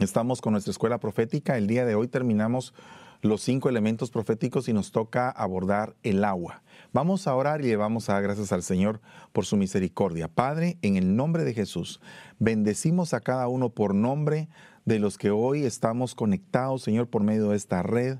Estamos 0.00 0.40
con 0.40 0.52
nuestra 0.52 0.70
escuela 0.70 0.98
profética. 0.98 1.56
El 1.56 1.66
día 1.66 1.84
de 1.84 1.96
hoy 1.96 2.06
terminamos 2.06 2.72
los 3.20 3.42
cinco 3.42 3.68
elementos 3.68 4.12
proféticos 4.12 4.68
y 4.68 4.72
nos 4.72 4.92
toca 4.92 5.28
abordar 5.28 5.96
el 6.04 6.22
agua. 6.22 6.62
Vamos 6.92 7.26
a 7.26 7.34
orar 7.34 7.62
y 7.62 7.64
le 7.64 7.76
vamos 7.76 8.08
a 8.08 8.12
dar 8.12 8.22
gracias 8.22 8.52
al 8.52 8.62
Señor 8.62 9.00
por 9.32 9.44
su 9.44 9.56
misericordia. 9.56 10.28
Padre, 10.28 10.78
en 10.82 10.96
el 10.96 11.16
nombre 11.16 11.42
de 11.42 11.52
Jesús, 11.52 12.00
bendecimos 12.38 13.12
a 13.12 13.20
cada 13.20 13.48
uno 13.48 13.70
por 13.70 13.92
nombre 13.92 14.48
de 14.84 15.00
los 15.00 15.18
que 15.18 15.32
hoy 15.32 15.64
estamos 15.64 16.14
conectados, 16.14 16.82
Señor, 16.82 17.08
por 17.08 17.24
medio 17.24 17.48
de 17.48 17.56
esta 17.56 17.82
red. 17.82 18.18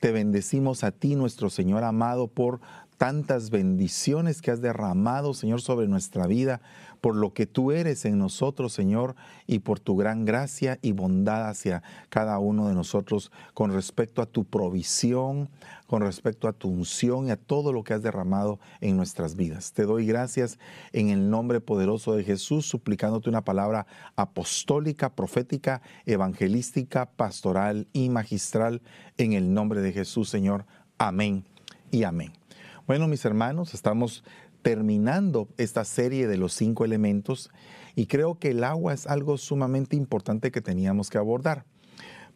Te 0.00 0.12
bendecimos 0.12 0.84
a 0.84 0.92
ti, 0.92 1.16
nuestro 1.16 1.48
Señor 1.48 1.82
amado, 1.82 2.28
por 2.28 2.60
tantas 2.96 3.50
bendiciones 3.50 4.40
que 4.40 4.50
has 4.50 4.60
derramado, 4.60 5.34
Señor, 5.34 5.60
sobre 5.60 5.88
nuestra 5.88 6.26
vida, 6.26 6.60
por 7.00 7.14
lo 7.14 7.32
que 7.32 7.46
tú 7.46 7.72
eres 7.72 8.04
en 8.04 8.18
nosotros, 8.18 8.72
Señor, 8.72 9.14
y 9.46 9.60
por 9.60 9.80
tu 9.80 9.96
gran 9.96 10.24
gracia 10.24 10.78
y 10.82 10.92
bondad 10.92 11.48
hacia 11.48 11.82
cada 12.08 12.38
uno 12.38 12.68
de 12.68 12.74
nosotros 12.74 13.30
con 13.54 13.72
respecto 13.72 14.22
a 14.22 14.26
tu 14.26 14.44
provisión, 14.44 15.48
con 15.86 16.02
respecto 16.02 16.48
a 16.48 16.52
tu 16.52 16.68
unción 16.68 17.28
y 17.28 17.30
a 17.30 17.36
todo 17.36 17.72
lo 17.72 17.84
que 17.84 17.94
has 17.94 18.02
derramado 18.02 18.58
en 18.80 18.96
nuestras 18.96 19.36
vidas. 19.36 19.72
Te 19.72 19.84
doy 19.84 20.06
gracias 20.06 20.58
en 20.92 21.10
el 21.10 21.30
nombre 21.30 21.60
poderoso 21.60 22.14
de 22.14 22.24
Jesús, 22.24 22.66
suplicándote 22.66 23.28
una 23.28 23.44
palabra 23.44 23.86
apostólica, 24.16 25.14
profética, 25.14 25.82
evangelística, 26.06 27.06
pastoral 27.06 27.86
y 27.92 28.08
magistral 28.08 28.82
en 29.18 29.34
el 29.34 29.52
nombre 29.52 29.80
de 29.80 29.92
Jesús, 29.92 30.28
Señor. 30.28 30.64
Amén 30.98 31.44
y 31.90 32.02
amén. 32.02 32.45
Bueno, 32.86 33.08
mis 33.08 33.24
hermanos, 33.24 33.74
estamos 33.74 34.22
terminando 34.62 35.48
esta 35.56 35.84
serie 35.84 36.28
de 36.28 36.36
los 36.36 36.52
cinco 36.52 36.84
elementos 36.84 37.50
y 37.96 38.06
creo 38.06 38.38
que 38.38 38.50
el 38.50 38.62
agua 38.62 38.94
es 38.94 39.08
algo 39.08 39.38
sumamente 39.38 39.96
importante 39.96 40.52
que 40.52 40.60
teníamos 40.60 41.10
que 41.10 41.18
abordar. 41.18 41.64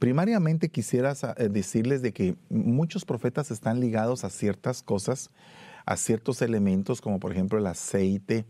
Primariamente 0.01 0.69
quisiera 0.69 1.15
eh, 1.37 1.49
decirles 1.49 2.03
de 2.03 2.13
que 2.13 2.35
muchos 2.49 3.05
profetas 3.05 3.53
están 3.53 3.79
ligados 3.79 4.25
a 4.25 4.31
ciertas 4.31 4.83
cosas, 4.83 5.31
a 5.87 5.97
ciertos 5.97 6.43
elementos 6.43 7.01
como 7.01 7.21
por 7.21 7.31
ejemplo 7.31 7.57
el 7.57 7.67
aceite, 7.69 8.45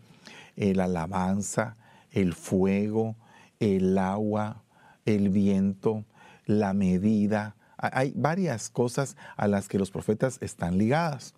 la 0.57 0.85
alabanza, 0.85 1.77
el 2.13 2.33
fuego, 2.33 3.15
el 3.59 3.99
agua, 3.99 4.65
el 5.05 5.29
viento, 5.29 6.07
la 6.47 6.73
medida. 6.73 7.57
Hay 7.77 8.15
varias 8.17 8.71
cosas 8.71 9.19
a 9.37 9.49
las 9.49 9.69
que 9.69 9.79
los 9.79 9.91
profetas 9.91 10.39
están 10.41 10.79
ligadas. 10.79 11.35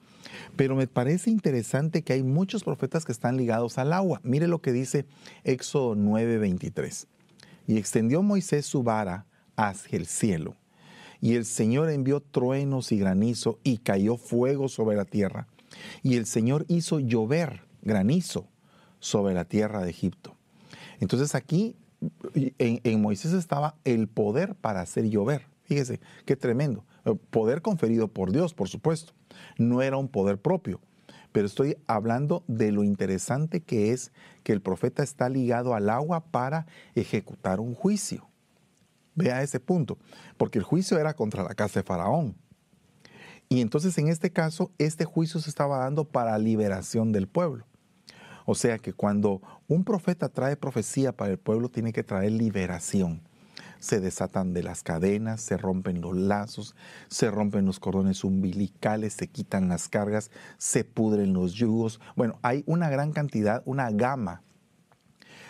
Pero 0.56 0.76
me 0.76 0.86
parece 0.86 1.30
interesante 1.30 2.02
que 2.02 2.12
hay 2.12 2.22
muchos 2.22 2.64
profetas 2.64 3.04
que 3.04 3.12
están 3.12 3.36
ligados 3.36 3.78
al 3.78 3.92
agua. 3.92 4.20
Mire 4.22 4.48
lo 4.48 4.60
que 4.60 4.72
dice 4.72 5.06
Éxodo 5.44 5.94
9:23. 5.94 7.06
Y 7.66 7.78
extendió 7.78 8.22
Moisés 8.22 8.66
su 8.66 8.82
vara 8.82 9.26
hacia 9.56 9.98
el 9.98 10.06
cielo. 10.06 10.56
Y 11.20 11.36
el 11.36 11.44
Señor 11.44 11.90
envió 11.90 12.20
truenos 12.20 12.90
y 12.90 12.98
granizo 12.98 13.58
y 13.62 13.78
cayó 13.78 14.16
fuego 14.16 14.68
sobre 14.68 14.96
la 14.96 15.04
tierra. 15.04 15.46
Y 16.02 16.16
el 16.16 16.26
Señor 16.26 16.64
hizo 16.68 16.98
llover 16.98 17.62
granizo 17.82 18.48
sobre 18.98 19.34
la 19.34 19.44
tierra 19.44 19.82
de 19.82 19.90
Egipto. 19.90 20.36
Entonces 21.00 21.34
aquí 21.34 21.76
en, 22.58 22.80
en 22.82 23.00
Moisés 23.00 23.32
estaba 23.32 23.76
el 23.84 24.08
poder 24.08 24.56
para 24.56 24.80
hacer 24.80 25.08
llover. 25.08 25.46
Fíjese, 25.64 26.00
qué 26.26 26.34
tremendo. 26.36 26.84
Poder 27.30 27.62
conferido 27.62 28.08
por 28.08 28.30
Dios, 28.30 28.54
por 28.54 28.68
supuesto 28.68 29.12
no 29.58 29.82
era 29.82 29.96
un 29.96 30.08
poder 30.08 30.38
propio. 30.38 30.80
Pero 31.32 31.46
estoy 31.46 31.78
hablando 31.86 32.44
de 32.46 32.72
lo 32.72 32.84
interesante 32.84 33.62
que 33.62 33.92
es 33.92 34.12
que 34.42 34.52
el 34.52 34.60
profeta 34.60 35.02
está 35.02 35.28
ligado 35.28 35.74
al 35.74 35.88
agua 35.88 36.26
para 36.26 36.66
ejecutar 36.94 37.58
un 37.58 37.74
juicio. 37.74 38.28
Vea 39.14 39.42
ese 39.42 39.60
punto, 39.60 39.98
porque 40.36 40.58
el 40.58 40.64
juicio 40.64 40.98
era 40.98 41.14
contra 41.14 41.42
la 41.42 41.54
casa 41.54 41.80
de 41.80 41.84
Faraón. 41.84 42.36
Y 43.48 43.60
entonces 43.60 43.96
en 43.98 44.08
este 44.08 44.30
caso, 44.30 44.72
este 44.78 45.04
juicio 45.04 45.40
se 45.40 45.50
estaba 45.50 45.78
dando 45.78 46.04
para 46.04 46.38
liberación 46.38 47.12
del 47.12 47.28
pueblo. 47.28 47.66
O 48.44 48.54
sea 48.54 48.78
que 48.78 48.92
cuando 48.92 49.40
un 49.68 49.84
profeta 49.84 50.28
trae 50.28 50.56
profecía 50.56 51.12
para 51.12 51.32
el 51.32 51.38
pueblo, 51.38 51.68
tiene 51.68 51.92
que 51.92 52.02
traer 52.02 52.32
liberación 52.32 53.22
se 53.82 53.98
desatan 53.98 54.52
de 54.52 54.62
las 54.62 54.84
cadenas, 54.84 55.40
se 55.40 55.56
rompen 55.56 56.00
los 56.00 56.16
lazos, 56.16 56.76
se 57.08 57.32
rompen 57.32 57.66
los 57.66 57.80
cordones 57.80 58.22
umbilicales, 58.22 59.14
se 59.14 59.26
quitan 59.26 59.68
las 59.68 59.88
cargas, 59.88 60.30
se 60.56 60.84
pudren 60.84 61.32
los 61.32 61.54
yugos. 61.54 62.00
Bueno, 62.14 62.38
hay 62.42 62.62
una 62.66 62.88
gran 62.90 63.10
cantidad, 63.10 63.60
una 63.64 63.90
gama 63.90 64.44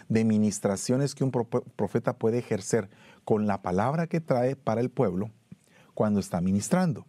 de 0.08 0.24
ministraciones 0.24 1.14
que 1.14 1.24
un 1.24 1.30
profeta 1.30 2.16
puede 2.16 2.38
ejercer 2.38 2.88
con 3.26 3.46
la 3.46 3.60
palabra 3.60 4.06
que 4.06 4.22
trae 4.22 4.56
para 4.56 4.80
el 4.80 4.88
pueblo 4.88 5.30
cuando 5.92 6.18
está 6.18 6.40
ministrando. 6.40 7.04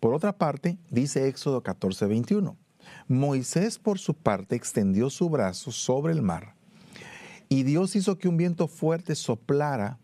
Por 0.00 0.14
otra 0.14 0.36
parte, 0.36 0.78
dice 0.90 1.28
Éxodo 1.28 1.62
14, 1.62 2.06
21, 2.06 2.56
Moisés 3.06 3.78
por 3.78 4.00
su 4.00 4.14
parte 4.14 4.56
extendió 4.56 5.10
su 5.10 5.30
brazo 5.30 5.70
sobre 5.70 6.12
el 6.12 6.22
mar 6.22 6.54
y 7.48 7.62
Dios 7.62 7.94
hizo 7.94 8.18
que 8.18 8.26
un 8.26 8.36
viento 8.36 8.66
fuerte 8.66 9.14
soplara 9.14 10.00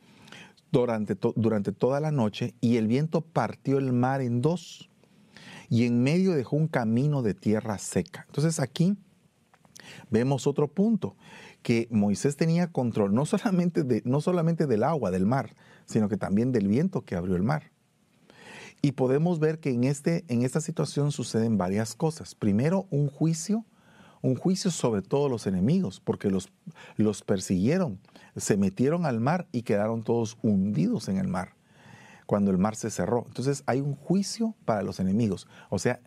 durante, 0.72 1.16
durante 1.37 1.72
toda 1.72 2.00
la 2.00 2.10
noche 2.10 2.54
y 2.60 2.77
el 2.77 2.87
viento 2.87 3.21
partió 3.21 3.78
el 3.78 3.93
mar 3.93 4.21
en 4.21 4.43
dos 4.43 4.88
y 5.69 5.84
en 5.84 6.03
medio 6.03 6.32
dejó 6.32 6.56
un 6.56 6.69
camino 6.69 7.22
de 7.22 7.34
tierra 7.34 7.78
seca. 7.78 8.25
Entonces 8.28 8.60
aquí 8.60 8.97
vemos 10.10 10.47
otro 10.47 10.69
punto, 10.69 11.16
que 11.62 11.88
Moisés 11.91 12.37
tenía 12.37 12.71
control 12.71 13.15
no 13.15 13.26
solamente, 13.26 13.82
de, 13.82 14.03
no 14.05 14.21
solamente 14.21 14.66
del 14.66 14.84
agua, 14.84 15.10
del 15.10 15.26
mar, 15.26 15.55
sino 15.84 16.09
que 16.09 16.16
también 16.16 16.53
del 16.53 16.69
viento 16.69 17.03
que 17.03 17.16
abrió 17.16 17.37
el 17.37 17.43
mar. 17.43 17.72
Y 18.82 18.93
podemos 18.93 19.41
ver 19.41 19.59
que 19.59 19.71
en, 19.71 19.84
este, 19.84 20.25
en 20.28 20.43
esta 20.43 20.60
situación 20.60 21.10
suceden 21.10 21.59
varias 21.59 21.94
cosas. 21.94 22.34
Primero, 22.34 22.87
un 22.91 23.09
juicio 23.09 23.65
un 24.22 24.34
juicio 24.34 24.71
sobre 24.71 25.03
todos 25.03 25.31
los 25.31 25.47
enemigos, 25.47 26.00
porque 26.00 26.31
los, 26.31 26.50
los 26.97 27.22
persiguieron, 27.22 28.00
se 28.37 28.57
metieron 28.57 29.07
al 29.07 29.21
mar 29.21 29.47
y 29.53 29.63
quedaron 29.63 30.03
todos 30.03 30.39
hundidos 30.43 31.09
en 31.09 31.19
el 31.19 31.29
mar, 31.29 31.55
cuando 32.27 32.51
el 32.51 32.59
mar 32.59 32.77
se 32.77 32.91
cerró. 32.91 33.25
Entonces 33.29 33.63
hay 33.67 33.81
un 33.81 33.97
juicio 33.97 34.55
para 34.65 34.83
los 34.83 35.01
enemigos. 35.01 35.49
O 35.71 35.79
sea, 35.79 36.01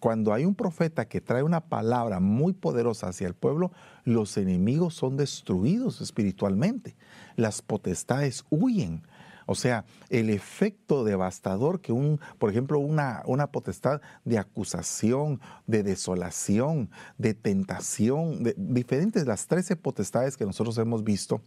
cuando 0.00 0.32
hay 0.32 0.44
un 0.44 0.54
profeta 0.54 1.06
que 1.06 1.20
trae 1.20 1.42
una 1.42 1.60
palabra 1.60 2.20
muy 2.20 2.52
poderosa 2.52 3.08
hacia 3.08 3.26
el 3.26 3.34
pueblo, 3.34 3.72
los 4.04 4.36
enemigos 4.36 4.94
son 4.94 5.16
destruidos 5.16 6.00
espiritualmente. 6.00 6.96
Las 7.36 7.62
potestades 7.62 8.44
huyen. 8.50 9.02
O 9.46 9.54
sea, 9.54 9.84
el 10.10 10.28
efecto 10.30 11.04
devastador 11.04 11.80
que 11.80 11.92
un, 11.92 12.20
por 12.38 12.50
ejemplo, 12.50 12.80
una, 12.80 13.22
una 13.26 13.46
potestad 13.46 14.00
de 14.24 14.38
acusación, 14.38 15.40
de 15.66 15.84
desolación, 15.84 16.90
de 17.16 17.32
tentación, 17.34 18.42
de 18.42 18.54
diferentes, 18.58 19.24
las 19.24 19.46
trece 19.46 19.76
potestades 19.76 20.36
que 20.36 20.44
nosotros 20.44 20.76
hemos 20.78 21.04
visto, 21.04 21.42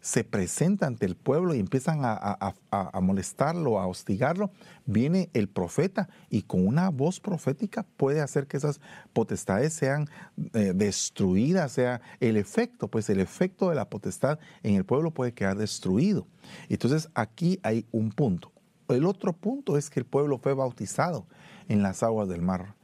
se 0.00 0.22
presenta 0.24 0.86
ante 0.86 1.06
el 1.06 1.16
pueblo 1.16 1.54
y 1.54 1.60
empiezan 1.60 2.00
a, 2.02 2.52
molestarlo, 3.00 3.78
a 3.78 3.86
hostigarlo, 3.86 4.50
viene 4.86 5.28
el 5.34 5.48
profeta 5.48 6.08
y 6.30 6.42
con 6.42 6.66
una 6.66 6.88
voz 6.90 7.20
profética 7.20 7.84
puede 7.96 8.20
hacer 8.20 8.46
que 8.46 8.56
esas 8.56 8.80
potestades 9.12 9.72
sean 9.72 10.08
eh, 10.54 10.72
destruidas, 10.74 11.72
sea 11.72 12.00
el 12.20 12.36
efecto, 12.36 12.88
pues 12.88 13.10
el 13.10 13.20
efecto 13.20 13.70
de 13.70 13.74
la 13.74 13.90
potestad 13.90 14.38
en 14.62 14.76
el 14.76 14.84
pueblo 14.84 15.10
puede 15.10 15.34
quedar 15.34 15.56
destruido. 15.56 16.26
Entonces 16.68 17.08
aquí 17.14 17.58
hay 17.62 17.86
un 17.90 18.10
punto. 18.10 18.52
El 18.88 19.04
otro 19.04 19.32
punto 19.34 19.76
es 19.76 19.90
que 19.90 20.00
el 20.00 20.06
pueblo 20.06 20.38
fue 20.38 20.54
bautizado 20.54 21.26
en 21.68 21.82
las 21.82 22.02
aguas 22.02 22.28
del 22.28 22.40
mar, 22.40 22.76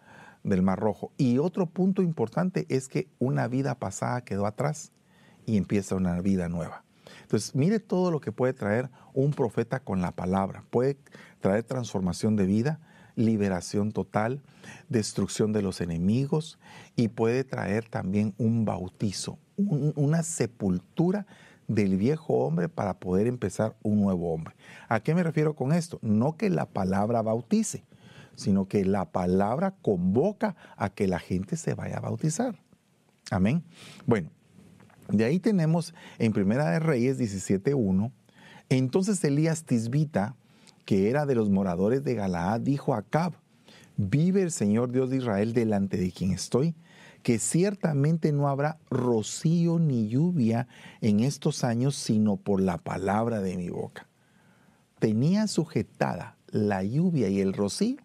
del 0.42 0.62
mar 0.62 0.78
Rojo. 0.78 1.12
Y 1.16 1.38
otro 1.38 1.66
punto 1.66 2.02
importante 2.02 2.66
es 2.68 2.88
que 2.88 3.08
una 3.18 3.48
vida 3.48 3.78
pasada 3.78 4.22
quedó 4.22 4.46
atrás 4.46 4.92
y 5.46 5.56
empieza 5.56 5.94
una 5.94 6.20
vida 6.20 6.48
nueva. 6.48 6.83
Entonces, 7.34 7.56
mire 7.56 7.80
todo 7.80 8.12
lo 8.12 8.20
que 8.20 8.30
puede 8.30 8.52
traer 8.52 8.90
un 9.12 9.32
profeta 9.32 9.80
con 9.80 10.00
la 10.00 10.12
palabra. 10.12 10.62
Puede 10.70 10.96
traer 11.40 11.64
transformación 11.64 12.36
de 12.36 12.46
vida, 12.46 12.78
liberación 13.16 13.90
total, 13.90 14.40
destrucción 14.88 15.52
de 15.52 15.60
los 15.60 15.80
enemigos 15.80 16.60
y 16.94 17.08
puede 17.08 17.42
traer 17.42 17.88
también 17.88 18.34
un 18.38 18.64
bautizo, 18.64 19.40
una 19.56 20.22
sepultura 20.22 21.26
del 21.66 21.96
viejo 21.96 22.34
hombre 22.34 22.68
para 22.68 23.00
poder 23.00 23.26
empezar 23.26 23.74
un 23.82 24.00
nuevo 24.00 24.32
hombre. 24.32 24.54
¿A 24.88 25.00
qué 25.00 25.12
me 25.12 25.24
refiero 25.24 25.56
con 25.56 25.72
esto? 25.72 25.98
No 26.02 26.36
que 26.36 26.50
la 26.50 26.66
palabra 26.66 27.20
bautice, 27.20 27.82
sino 28.36 28.68
que 28.68 28.84
la 28.84 29.10
palabra 29.10 29.74
convoca 29.82 30.54
a 30.76 30.88
que 30.88 31.08
la 31.08 31.18
gente 31.18 31.56
se 31.56 31.74
vaya 31.74 31.96
a 31.96 32.00
bautizar. 32.00 32.54
Amén. 33.32 33.64
Bueno, 34.06 34.30
de 35.08 35.24
ahí 35.24 35.38
tenemos 35.38 35.94
en 36.18 36.32
Primera 36.32 36.70
de 36.70 36.78
Reyes 36.78 37.18
17.1, 37.18 38.12
entonces 38.68 39.22
Elías 39.24 39.64
Tisbita, 39.64 40.36
que 40.84 41.10
era 41.10 41.26
de 41.26 41.34
los 41.34 41.50
moradores 41.50 42.04
de 42.04 42.14
Galaad, 42.14 42.60
dijo 42.60 42.94
a 42.94 42.98
Acab, 42.98 43.34
vive 43.96 44.42
el 44.42 44.50
Señor 44.50 44.90
Dios 44.90 45.10
de 45.10 45.18
Israel 45.18 45.52
delante 45.52 45.96
de 45.96 46.10
quien 46.10 46.32
estoy, 46.32 46.74
que 47.22 47.38
ciertamente 47.38 48.32
no 48.32 48.48
habrá 48.48 48.78
rocío 48.90 49.78
ni 49.78 50.08
lluvia 50.08 50.68
en 51.00 51.20
estos 51.20 51.64
años, 51.64 51.96
sino 51.96 52.36
por 52.36 52.60
la 52.60 52.78
palabra 52.78 53.40
de 53.40 53.56
mi 53.56 53.70
boca. 53.70 54.08
Tenía 54.98 55.46
sujetada 55.46 56.36
la 56.48 56.82
lluvia 56.82 57.28
y 57.28 57.40
el 57.40 57.54
rocío 57.54 57.96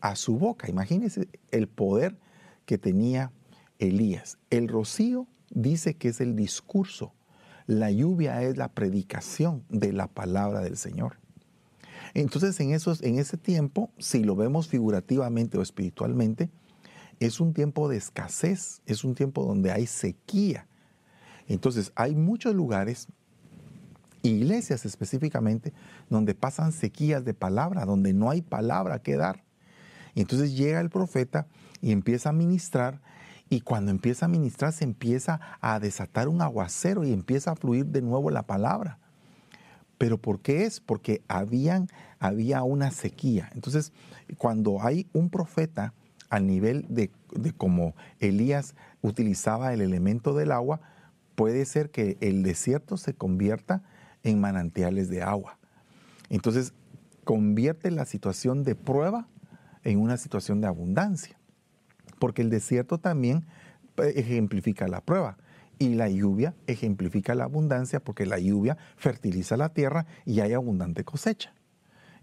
a 0.00 0.16
su 0.16 0.38
boca. 0.38 0.68
Imagínense 0.68 1.28
el 1.52 1.68
poder 1.68 2.18
que 2.66 2.78
tenía 2.78 3.32
Elías. 3.78 4.38
El 4.50 4.68
rocío 4.68 5.26
dice 5.52 5.96
que 5.96 6.08
es 6.08 6.20
el 6.20 6.34
discurso. 6.36 7.14
La 7.66 7.90
lluvia 7.90 8.42
es 8.42 8.56
la 8.56 8.68
predicación 8.68 9.64
de 9.68 9.92
la 9.92 10.08
palabra 10.08 10.60
del 10.60 10.76
Señor. 10.76 11.18
Entonces, 12.14 12.58
en, 12.60 12.72
esos, 12.72 13.02
en 13.02 13.18
ese 13.18 13.36
tiempo, 13.36 13.90
si 13.98 14.24
lo 14.24 14.36
vemos 14.36 14.68
figurativamente 14.68 15.56
o 15.56 15.62
espiritualmente, 15.62 16.50
es 17.20 17.40
un 17.40 17.54
tiempo 17.54 17.88
de 17.88 17.96
escasez, 17.96 18.82
es 18.86 19.04
un 19.04 19.14
tiempo 19.14 19.44
donde 19.44 19.70
hay 19.70 19.86
sequía. 19.86 20.66
Entonces, 21.48 21.92
hay 21.94 22.14
muchos 22.14 22.54
lugares, 22.54 23.08
iglesias 24.22 24.84
específicamente, 24.84 25.72
donde 26.10 26.34
pasan 26.34 26.72
sequías 26.72 27.24
de 27.24 27.34
palabra, 27.34 27.84
donde 27.84 28.12
no 28.12 28.30
hay 28.30 28.42
palabra 28.42 29.00
que 29.02 29.16
dar. 29.16 29.44
Entonces 30.14 30.56
llega 30.56 30.80
el 30.80 30.90
profeta 30.90 31.46
y 31.80 31.92
empieza 31.92 32.30
a 32.30 32.32
ministrar, 32.32 33.00
y 33.52 33.60
cuando 33.60 33.90
empieza 33.90 34.24
a 34.24 34.28
ministrar 34.30 34.72
se 34.72 34.84
empieza 34.84 35.38
a 35.60 35.78
desatar 35.78 36.28
un 36.28 36.40
aguacero 36.40 37.04
y 37.04 37.12
empieza 37.12 37.50
a 37.50 37.54
fluir 37.54 37.84
de 37.84 38.00
nuevo 38.00 38.30
la 38.30 38.44
palabra. 38.44 38.98
¿Pero 39.98 40.16
por 40.16 40.40
qué 40.40 40.64
es? 40.64 40.80
Porque 40.80 41.20
había 41.28 41.84
una 42.62 42.90
sequía. 42.92 43.50
Entonces, 43.54 43.92
cuando 44.38 44.82
hay 44.82 45.06
un 45.12 45.28
profeta 45.28 45.92
al 46.30 46.46
nivel 46.46 46.86
de, 46.88 47.10
de 47.34 47.52
como 47.52 47.94
Elías 48.20 48.74
utilizaba 49.02 49.74
el 49.74 49.82
elemento 49.82 50.32
del 50.32 50.50
agua, 50.50 50.80
puede 51.34 51.66
ser 51.66 51.90
que 51.90 52.16
el 52.22 52.42
desierto 52.42 52.96
se 52.96 53.12
convierta 53.12 53.82
en 54.22 54.40
manantiales 54.40 55.10
de 55.10 55.22
agua. 55.22 55.58
Entonces, 56.30 56.72
convierte 57.24 57.90
la 57.90 58.06
situación 58.06 58.62
de 58.62 58.76
prueba 58.76 59.28
en 59.84 60.00
una 60.00 60.16
situación 60.16 60.62
de 60.62 60.68
abundancia, 60.68 61.36
porque 62.22 62.42
el 62.42 62.50
desierto 62.50 62.98
también 62.98 63.46
eh, 63.96 64.12
ejemplifica 64.14 64.86
la 64.86 65.00
prueba. 65.00 65.38
Y 65.80 65.96
la 65.96 66.08
lluvia 66.08 66.54
ejemplifica 66.68 67.34
la 67.34 67.42
abundancia 67.42 67.98
porque 67.98 68.26
la 68.26 68.38
lluvia 68.38 68.78
fertiliza 68.96 69.56
la 69.56 69.70
tierra 69.70 70.06
y 70.24 70.38
hay 70.38 70.52
abundante 70.52 71.02
cosecha. 71.02 71.52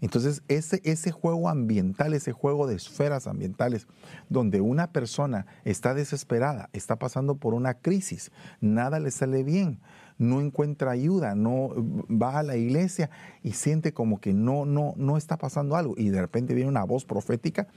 Entonces, 0.00 0.42
ese, 0.48 0.80
ese 0.84 1.10
juego 1.10 1.50
ambiental, 1.50 2.14
ese 2.14 2.32
juego 2.32 2.66
de 2.66 2.76
esferas 2.76 3.26
ambientales, 3.26 3.86
donde 4.30 4.62
una 4.62 4.90
persona 4.90 5.44
está 5.66 5.92
desesperada, 5.92 6.70
está 6.72 6.96
pasando 6.96 7.34
por 7.34 7.52
una 7.52 7.74
crisis, 7.74 8.32
nada 8.62 9.00
le 9.00 9.10
sale 9.10 9.42
bien, 9.42 9.80
no 10.16 10.40
encuentra 10.40 10.92
ayuda, 10.92 11.34
no 11.34 11.74
va 12.10 12.38
a 12.38 12.42
la 12.42 12.56
iglesia 12.56 13.10
y 13.42 13.52
siente 13.52 13.92
como 13.92 14.18
que 14.18 14.32
no, 14.32 14.64
no, 14.64 14.94
no 14.96 15.18
está 15.18 15.36
pasando 15.36 15.76
algo. 15.76 15.92
Y 15.98 16.08
de 16.08 16.22
repente 16.22 16.54
viene 16.54 16.70
una 16.70 16.84
voz 16.84 17.04
profética 17.04 17.68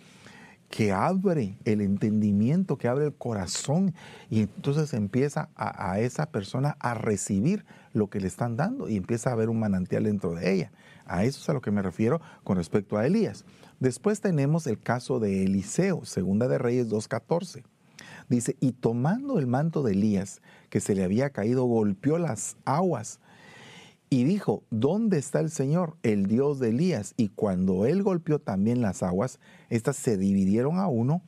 que 0.74 0.92
abre 0.92 1.60
el 1.66 1.82
entendimiento, 1.82 2.80
que 2.80 2.88
abre 2.88 3.06
el 3.06 3.14
corazón 3.14 3.94
y 4.32 4.42
entonces 4.42 4.96
empieza 4.96 5.50
a, 5.56 6.00
esa 6.00 6.32
persona 6.32 6.78
a 6.80 6.96
recibir 6.96 7.64
lo 7.94 8.10
que 8.10 8.20
le 8.20 8.26
están 8.26 8.58
dando 8.58 8.90
y 8.90 8.98
empieza 8.98 9.30
a 9.30 9.34
haber 9.34 9.50
un 9.50 9.60
manantial 9.60 10.06
dentro 10.06 10.34
de 10.34 10.52
ella. 10.52 10.72
A 11.06 11.26
eso 11.26 11.40
es 11.40 11.48
a 11.48 11.54
lo 11.54 11.62
que 11.62 11.70
me 11.70 11.84
refiero 11.84 12.22
con 12.44 12.58
respecto 12.58 12.98
a 12.98 13.06
Elías. 13.06 13.46
Después 13.80 14.20
tenemos 14.20 14.66
el 14.66 14.80
caso 14.80 15.20
de 15.20 15.44
Eliseo, 15.44 16.06
segunda 16.06 16.48
de 16.48 16.58
Reyes 16.58 16.90
2.14. 16.90 17.62
Dice, 18.28 18.58
y 18.60 18.72
tomando 18.72 19.38
el 19.38 19.46
manto 19.46 19.84
de 19.84 19.92
Elías, 19.92 20.42
que 20.72 20.80
se 20.80 20.96
le 20.96 21.04
había 21.04 21.30
caído, 21.30 21.66
golpeó 21.66 22.18
las 22.18 22.58
aguas 22.66 23.20
y 24.14 24.26
dijo, 24.26 24.62
¿dónde 24.70 25.18
está 25.18 25.40
el 25.40 25.50
Señor, 25.50 25.98
el 26.04 26.28
Dios 26.28 26.60
de 26.60 26.70
Elías? 26.70 27.16
Y 27.18 27.30
cuando 27.30 27.88
él 27.88 28.04
golpeó 28.04 28.38
también 28.38 28.80
las 28.80 29.02
aguas, 29.02 29.40
éstas 29.72 29.96
se 29.96 30.18
dividieron 30.18 30.78
a 30.78 30.86
uno 30.86 31.24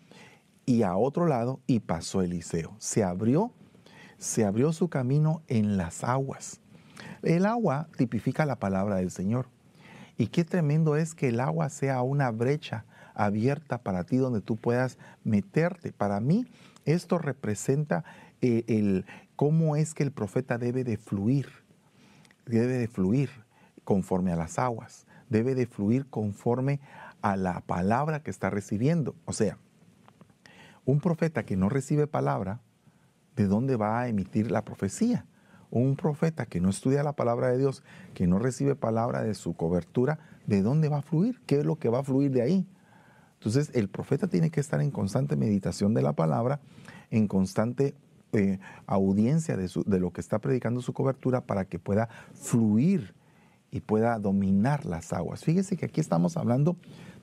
y 0.68 0.84
a 0.84 0.96
otro 0.96 1.26
lado 1.26 1.62
y 1.66 1.80
pasó 1.80 2.22
Eliseo. 2.22 2.76
Se 2.78 3.04
abrió, 3.04 3.52
se 4.20 4.46
abrió 4.46 4.72
su 4.72 4.88
camino 4.88 5.42
en 5.48 5.78
las 5.78 6.04
aguas. 6.04 6.62
El 7.24 7.48
agua 7.48 7.90
tipifica 7.98 8.46
la 8.46 8.60
palabra 8.60 8.98
del 8.98 9.10
Señor. 9.10 9.48
Y 10.16 10.28
qué 10.28 10.44
tremendo 10.44 10.96
es 10.96 11.16
que 11.16 11.30
el 11.30 11.40
agua 11.40 11.70
sea 11.70 12.04
una 12.04 12.30
brecha 12.30 12.86
abierta 13.16 13.80
para 13.80 14.04
ti 14.04 14.18
donde 14.18 14.42
tú 14.42 14.58
puedas 14.58 15.00
meterte. 15.24 15.92
Para 15.92 16.20
mí 16.20 16.46
esto 16.86 17.18
representa 17.18 18.04
eh, 18.42 18.64
el, 18.68 19.08
cómo 19.36 19.76
es 19.76 19.96
que 19.96 20.04
el 20.04 20.12
profeta 20.12 20.60
debe 20.60 20.84
de 20.84 20.98
fluir 20.98 21.65
debe 22.46 22.74
de 22.74 22.88
fluir 22.88 23.30
conforme 23.84 24.32
a 24.32 24.36
las 24.36 24.60
aguas, 24.60 25.06
debe 25.30 25.56
de 25.56 25.66
fluir 25.66 26.08
conforme 26.08 26.80
a 27.22 27.38
la 27.38 27.62
palabra 27.62 28.22
que 28.22 28.32
está 28.32 28.50
recibiendo. 28.50 29.16
O 29.26 29.34
sea, 29.34 29.58
un 30.86 31.00
profeta 31.00 31.44
que 31.44 31.58
no 31.58 31.70
recibe 31.70 32.08
palabra, 32.08 32.62
¿de 33.36 33.48
dónde 33.48 33.76
va 33.76 34.02
a 34.02 34.08
emitir 34.08 34.52
la 34.52 34.64
profecía? 34.64 35.26
Un 35.72 35.96
profeta 35.96 36.46
que 36.46 36.62
no 36.62 36.70
estudia 36.70 37.04
la 37.04 37.14
palabra 37.14 37.50
de 37.50 37.58
Dios, 37.58 37.84
que 38.14 38.28
no 38.28 38.40
recibe 38.40 38.76
palabra 38.76 39.24
de 39.24 39.34
su 39.34 39.56
cobertura, 39.56 40.20
¿de 40.46 40.62
dónde 40.62 40.90
va 40.90 41.00
a 41.00 41.02
fluir? 41.02 41.42
¿Qué 41.46 41.60
es 41.60 41.66
lo 41.66 41.78
que 41.78 41.90
va 41.90 42.00
a 42.00 42.04
fluir 42.04 42.32
de 42.32 42.42
ahí? 42.44 42.68
Entonces 43.40 43.72
el 43.74 43.90
profeta 43.90 44.28
tiene 44.28 44.52
que 44.52 44.60
estar 44.60 44.82
en 44.82 44.92
constante 44.92 45.36
meditación 45.36 45.94
de 45.94 46.02
la 46.02 46.14
palabra, 46.14 46.62
en 47.10 47.28
constante 47.28 47.96
eh, 48.33 48.60
audiencia 48.88 49.57
de, 49.57 49.69
de 49.86 50.00
lo 50.00 50.12
que 50.12 50.22
está 50.22 50.39
predicando 50.39 50.81
su 50.81 50.94
cobertura 50.94 51.42
para 51.42 51.66
que 51.66 51.80
pueda 51.80 52.10
fluir 52.33 53.13
y 53.72 53.81
pueda 53.81 54.18
dominar 54.19 54.86
las 54.86 55.13
aguas. 55.13 55.44
Fíjese 55.44 55.77
que 55.77 55.86
aquí 55.86 56.00
estamos 56.00 56.38
hablando 56.38 56.77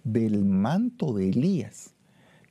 del 0.04 0.44
manto 0.44 1.12
de 1.12 1.30
Elías 1.30 1.94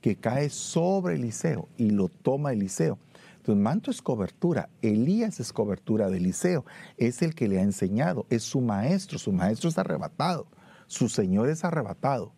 que 0.00 0.16
cae 0.16 0.50
sobre 0.50 1.14
Eliseo 1.14 1.68
y 1.78 1.90
lo 1.90 2.08
toma 2.08 2.52
Eliseo. 2.52 2.98
Entonces, 3.36 3.62
manto 3.62 3.90
es 3.90 4.02
cobertura, 4.02 4.68
Elías 4.82 5.40
es 5.40 5.52
cobertura 5.52 6.08
de 6.10 6.18
Eliseo, 6.18 6.64
es 6.96 7.22
el 7.22 7.34
que 7.34 7.48
le 7.48 7.58
ha 7.58 7.62
enseñado, 7.62 8.26
es 8.30 8.42
su 8.42 8.60
maestro, 8.60 9.18
su 9.18 9.32
maestro 9.32 9.68
es 9.68 9.78
arrebatado, 9.78 10.46
su 10.86 11.08
Señor 11.08 11.48
es 11.48 11.64
arrebatado. 11.64 12.32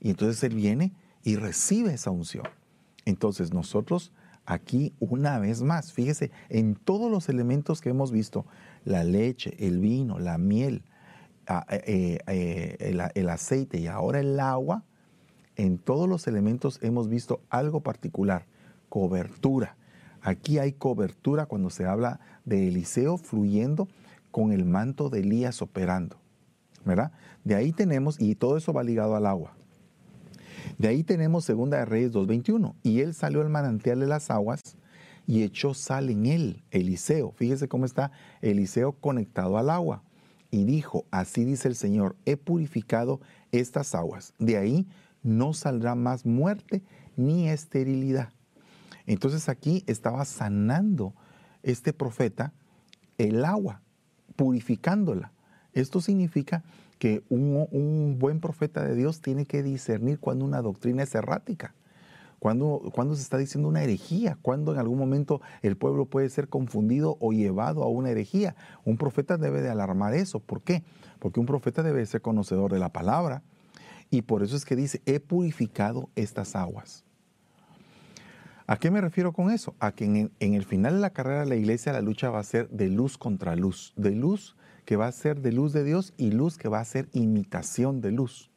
Y 0.00 0.10
entonces 0.10 0.42
él 0.44 0.54
viene 0.54 0.92
y 1.24 1.36
recibe 1.36 1.94
esa 1.94 2.10
unción. 2.10 2.44
Entonces 3.04 3.52
nosotros 3.52 4.12
aquí 4.48 4.94
una 4.98 5.38
vez 5.38 5.62
más, 5.62 5.92
fíjese, 5.92 6.30
en 6.48 6.74
todos 6.74 7.10
los 7.10 7.28
elementos 7.28 7.82
que 7.82 7.90
hemos 7.90 8.10
visto, 8.10 8.46
la 8.84 9.04
leche, 9.04 9.54
el 9.58 9.78
vino, 9.78 10.18
la 10.18 10.38
miel, 10.38 10.82
eh, 11.70 12.18
eh, 12.26 12.76
el, 12.80 13.02
el 13.14 13.28
aceite 13.28 13.78
y 13.78 13.86
ahora 13.86 14.20
el 14.20 14.40
agua, 14.40 14.84
en 15.56 15.76
todos 15.76 16.08
los 16.08 16.26
elementos 16.26 16.78
hemos 16.82 17.08
visto 17.08 17.42
algo 17.50 17.82
particular, 17.82 18.46
cobertura. 18.88 19.76
Aquí 20.22 20.58
hay 20.58 20.72
cobertura 20.72 21.44
cuando 21.44 21.68
se 21.68 21.84
habla 21.84 22.18
de 22.46 22.68
Eliseo 22.68 23.18
fluyendo 23.18 23.86
con 24.30 24.52
el 24.52 24.64
manto 24.64 25.10
de 25.10 25.20
Elías 25.20 25.60
operando. 25.60 26.16
¿Verdad? 26.86 27.12
De 27.44 27.54
ahí 27.54 27.72
tenemos, 27.72 28.18
y 28.18 28.34
todo 28.34 28.56
eso 28.56 28.72
va 28.72 28.82
ligado 28.82 29.14
al 29.14 29.26
agua. 29.26 29.57
De 30.78 30.88
ahí 30.88 31.02
tenemos 31.02 31.44
Segunda 31.44 31.78
de 31.78 31.84
Reyes 31.84 32.12
2.21. 32.12 32.74
Y 32.82 33.00
él 33.00 33.14
salió 33.14 33.40
al 33.40 33.48
manantial 33.48 34.00
de 34.00 34.06
las 34.06 34.30
aguas 34.30 34.60
y 35.26 35.42
echó 35.42 35.74
sal 35.74 36.10
en 36.10 36.26
él, 36.26 36.62
Eliseo. 36.70 37.32
Fíjese 37.32 37.68
cómo 37.68 37.84
está 37.84 38.12
Eliseo 38.40 38.92
conectado 38.92 39.58
al 39.58 39.70
agua. 39.70 40.02
Y 40.50 40.64
dijo, 40.64 41.04
así 41.10 41.44
dice 41.44 41.68
el 41.68 41.74
Señor, 41.74 42.16
he 42.24 42.36
purificado 42.36 43.20
estas 43.52 43.94
aguas. 43.94 44.32
De 44.38 44.56
ahí 44.56 44.86
no 45.22 45.52
saldrá 45.52 45.94
más 45.94 46.24
muerte 46.24 46.82
ni 47.16 47.48
esterilidad. 47.48 48.30
Entonces 49.06 49.48
aquí 49.48 49.84
estaba 49.86 50.24
sanando 50.24 51.14
este 51.62 51.92
profeta 51.92 52.52
el 53.18 53.44
agua, 53.44 53.82
purificándola. 54.36 55.32
Esto 55.72 56.00
significa 56.00 56.62
que 56.98 57.22
un, 57.28 58.16
buen 58.18 58.40
profeta 58.40 58.84
de 58.84 58.94
Dios 58.94 59.20
tiene 59.20 59.46
que 59.46 59.62
discernir 59.62 60.18
cuando 60.18 60.44
una 60.44 60.60
doctrina 60.60 61.04
es 61.04 61.14
errática, 61.14 61.74
cuando, 62.38 62.90
cuando 62.92 63.14
se 63.14 63.22
está 63.22 63.38
diciendo 63.38 63.68
una 63.68 63.82
herejía, 63.82 64.38
cuando 64.42 64.72
en 64.72 64.78
algún 64.78 64.98
momento 64.98 65.40
el 65.62 65.76
pueblo 65.76 66.06
puede 66.06 66.28
ser 66.28 66.48
confundido 66.48 67.16
o 67.20 67.32
llevado 67.32 67.82
a 67.82 67.88
una 67.88 68.10
herejía. 68.10 68.54
Un 68.84 68.96
profeta 68.96 69.36
debe 69.36 69.60
de 69.60 69.70
alarmar 69.70 70.14
eso. 70.14 70.38
¿Por 70.38 70.62
qué? 70.62 70.84
Porque 71.18 71.40
un 71.40 71.46
profeta 71.46 71.82
debe 71.82 72.04
ser 72.06 72.20
conocedor 72.20 72.72
de 72.72 72.78
la 72.78 72.92
palabra. 72.92 73.42
Y 74.10 74.22
por 74.22 74.42
eso 74.42 74.56
es 74.56 74.64
que 74.64 74.76
dice, 74.76 75.02
he 75.04 75.18
purificado 75.18 76.10
estas 76.14 76.54
aguas. 76.54 77.04
¿A 78.68 78.76
qué 78.76 78.90
me 78.90 79.00
refiero 79.00 79.32
con 79.32 79.50
eso? 79.50 79.74
A 79.80 79.92
que 79.92 80.04
en, 80.04 80.30
en, 80.38 80.54
el 80.54 80.64
final 80.64 80.94
de 80.94 81.00
la 81.00 81.10
carrera 81.10 81.40
de 81.40 81.46
la 81.46 81.56
iglesia 81.56 81.92
la 81.92 82.02
lucha 82.02 82.30
va 82.30 82.38
a 82.38 82.44
ser 82.44 82.68
de 82.68 82.88
luz 82.88 83.18
contra 83.18 83.56
luz, 83.56 83.94
de 83.96 84.12
luz 84.12 84.56
que 84.88 84.96
va 84.96 85.06
a 85.06 85.12
ser 85.12 85.42
de 85.42 85.52
luz 85.52 85.74
de 85.74 85.84
Dios 85.84 86.14
y 86.16 86.30
luz 86.30 86.56
que 86.56 86.70
va 86.70 86.80
a 86.80 86.84
ser 86.86 87.10
imitación 87.12 88.00
de 88.00 88.10
luz. 88.10 88.50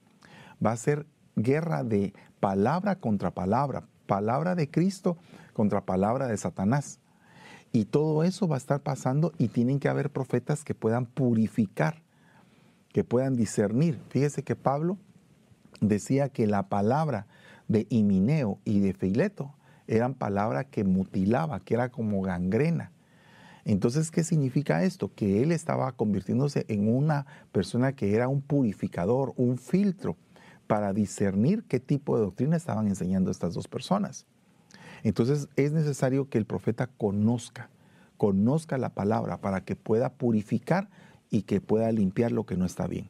Va 0.66 0.72
a 0.72 0.78
ser 0.78 1.06
guerra 1.36 1.84
de 1.84 2.14
palabra 2.40 2.96
contra 2.96 3.32
palabra, 3.32 3.84
palabra 4.06 4.56
de 4.56 4.72
Cristo 4.72 5.18
contra 5.52 5.82
palabra 5.82 6.28
de 6.28 6.38
Satanás. 6.38 7.02
Y 7.74 7.84
todo 7.84 8.24
eso 8.24 8.48
va 8.48 8.56
a 8.56 8.60
estar 8.60 8.80
pasando 8.80 9.34
y 9.40 9.50
tienen 9.50 9.82
que 9.82 9.90
haber 9.90 10.10
profetas 10.10 10.64
que 10.64 10.74
puedan 10.74 11.06
purificar, 11.06 12.02
que 12.94 13.04
puedan 13.04 13.36
discernir. 13.36 14.00
Fíjese 14.08 14.42
que 14.42 14.56
Pablo 14.56 14.98
decía 15.82 16.30
que 16.30 16.48
la 16.48 16.70
palabra 16.70 17.28
de 17.68 17.88
Himineo 17.90 18.58
y 18.64 18.80
de 18.80 18.94
Fileto 18.94 19.54
eran 19.86 20.14
palabras 20.14 20.68
que 20.72 20.86
mutilaba, 20.86 21.60
que 21.60 21.74
era 21.74 21.90
como 21.90 22.22
gangrena. 22.22 22.94
Entonces, 23.66 24.12
¿qué 24.12 24.24
significa 24.24 24.84
esto? 24.84 25.12
Que 25.14 25.44
él 25.44 25.52
estaba 25.52 25.92
convirtiéndose 25.92 26.66
en 26.68 26.94
una 26.94 27.26
persona 27.52 27.94
que 27.94 28.16
era 28.16 28.28
un 28.28 28.42
purificador, 28.42 29.34
un 29.38 29.58
filtro 29.58 30.18
para 30.68 30.94
discernir 30.94 31.64
qué 31.64 31.80
tipo 31.80 32.16
de 32.16 32.24
doctrina 32.24 32.56
estaban 32.56 32.88
enseñando 32.88 33.30
estas 33.30 33.54
dos 33.54 33.68
personas. 33.68 34.26
Entonces 35.04 35.50
es 35.56 35.72
necesario 35.72 36.30
que 36.30 36.38
el 36.38 36.46
profeta 36.46 36.88
conozca, 36.88 37.70
conozca 38.18 38.78
la 38.78 38.90
palabra 38.90 39.42
para 39.42 39.66
que 39.66 39.76
pueda 39.76 40.14
purificar 40.14 40.90
y 41.30 41.44
que 41.44 41.62
pueda 41.62 41.92
limpiar 41.92 42.32
lo 42.32 42.46
que 42.46 42.58
no 42.58 42.66
está 42.66 42.88
bien. 42.88 43.10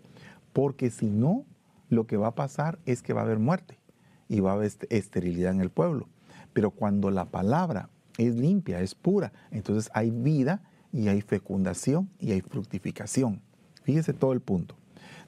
Porque 0.53 0.89
si 0.89 1.07
no, 1.07 1.45
lo 1.89 2.07
que 2.07 2.17
va 2.17 2.27
a 2.27 2.35
pasar 2.35 2.79
es 2.85 3.01
que 3.01 3.13
va 3.13 3.21
a 3.21 3.25
haber 3.25 3.39
muerte 3.39 3.77
y 4.27 4.39
va 4.39 4.51
a 4.51 4.53
haber 4.55 4.71
esterilidad 4.89 5.51
en 5.51 5.61
el 5.61 5.69
pueblo. 5.69 6.07
Pero 6.53 6.71
cuando 6.71 7.11
la 7.11 7.25
palabra 7.25 7.89
es 8.17 8.35
limpia, 8.35 8.81
es 8.81 8.95
pura, 8.95 9.31
entonces 9.51 9.89
hay 9.93 10.11
vida 10.11 10.61
y 10.91 11.07
hay 11.07 11.21
fecundación 11.21 12.09
y 12.19 12.31
hay 12.31 12.41
fructificación. 12.41 13.41
Fíjese 13.83 14.13
todo 14.13 14.33
el 14.33 14.41
punto. 14.41 14.75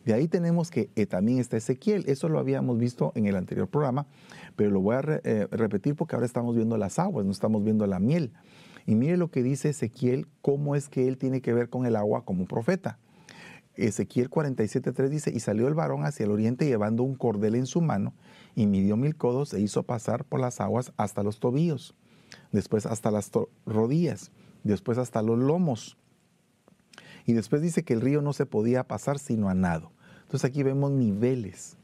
De 0.05 0.13
ahí 0.13 0.27
tenemos 0.27 0.69
que 0.69 0.89
eh, 0.95 1.05
también 1.05 1.39
está 1.39 1.55
Ezequiel. 1.57 2.03
Eso 2.07 2.27
lo 2.27 2.39
habíamos 2.39 2.77
visto 2.77 3.13
en 3.15 3.25
el 3.25 3.35
anterior 3.35 3.69
programa, 3.69 4.05
pero 4.55 4.69
lo 4.69 4.81
voy 4.81 4.95
a 4.95 5.21
eh, 5.23 5.47
repetir 5.51 5.95
porque 5.95 6.15
ahora 6.15 6.25
estamos 6.25 6.55
viendo 6.55 6.77
las 6.77 6.99
aguas, 6.99 7.25
no 7.25 7.31
estamos 7.31 7.63
viendo 7.63 7.87
la 7.87 7.99
miel. 7.99 8.33
Y 8.85 8.95
mire 8.95 9.15
lo 9.15 9.31
que 9.31 9.43
dice 9.43 9.69
Ezequiel, 9.69 10.27
cómo 10.41 10.75
es 10.75 10.89
que 10.89 11.07
él 11.07 11.17
tiene 11.17 11.41
que 11.41 11.53
ver 11.53 11.69
con 11.69 11.85
el 11.85 11.95
agua 11.95 12.25
como 12.25 12.45
profeta. 12.45 12.99
Ezequiel 13.75 14.29
47.3 14.29 15.07
dice, 15.07 15.31
y 15.33 15.39
salió 15.39 15.67
el 15.67 15.73
varón 15.73 16.05
hacia 16.05 16.25
el 16.25 16.31
oriente 16.31 16.65
llevando 16.65 17.01
un 17.03 17.15
cordel 17.15 17.55
en 17.55 17.65
su 17.65 17.81
mano, 17.81 18.13
y 18.55 18.67
midió 18.67 18.97
mil 18.97 19.15
codos 19.15 19.53
e 19.53 19.61
hizo 19.61 19.83
pasar 19.83 20.25
por 20.25 20.39
las 20.39 20.61
aguas 20.61 20.93
hasta 20.97 21.23
los 21.23 21.39
tobillos, 21.39 21.95
después 22.51 22.85
hasta 22.85 23.11
las 23.11 23.31
rodillas, 23.65 24.31
después 24.63 24.97
hasta 24.97 25.21
los 25.21 25.37
lomos. 25.37 25.97
Y 27.25 27.33
después 27.33 27.61
dice 27.61 27.83
que 27.83 27.93
el 27.93 28.01
río 28.01 28.21
no 28.21 28.33
se 28.33 28.45
podía 28.45 28.83
pasar 28.87 29.19
sino 29.19 29.49
a 29.49 29.53
nado. 29.53 29.91
Entonces 30.23 30.49
aquí 30.49 30.63
vemos 30.63 30.91
niveles, 30.91 31.77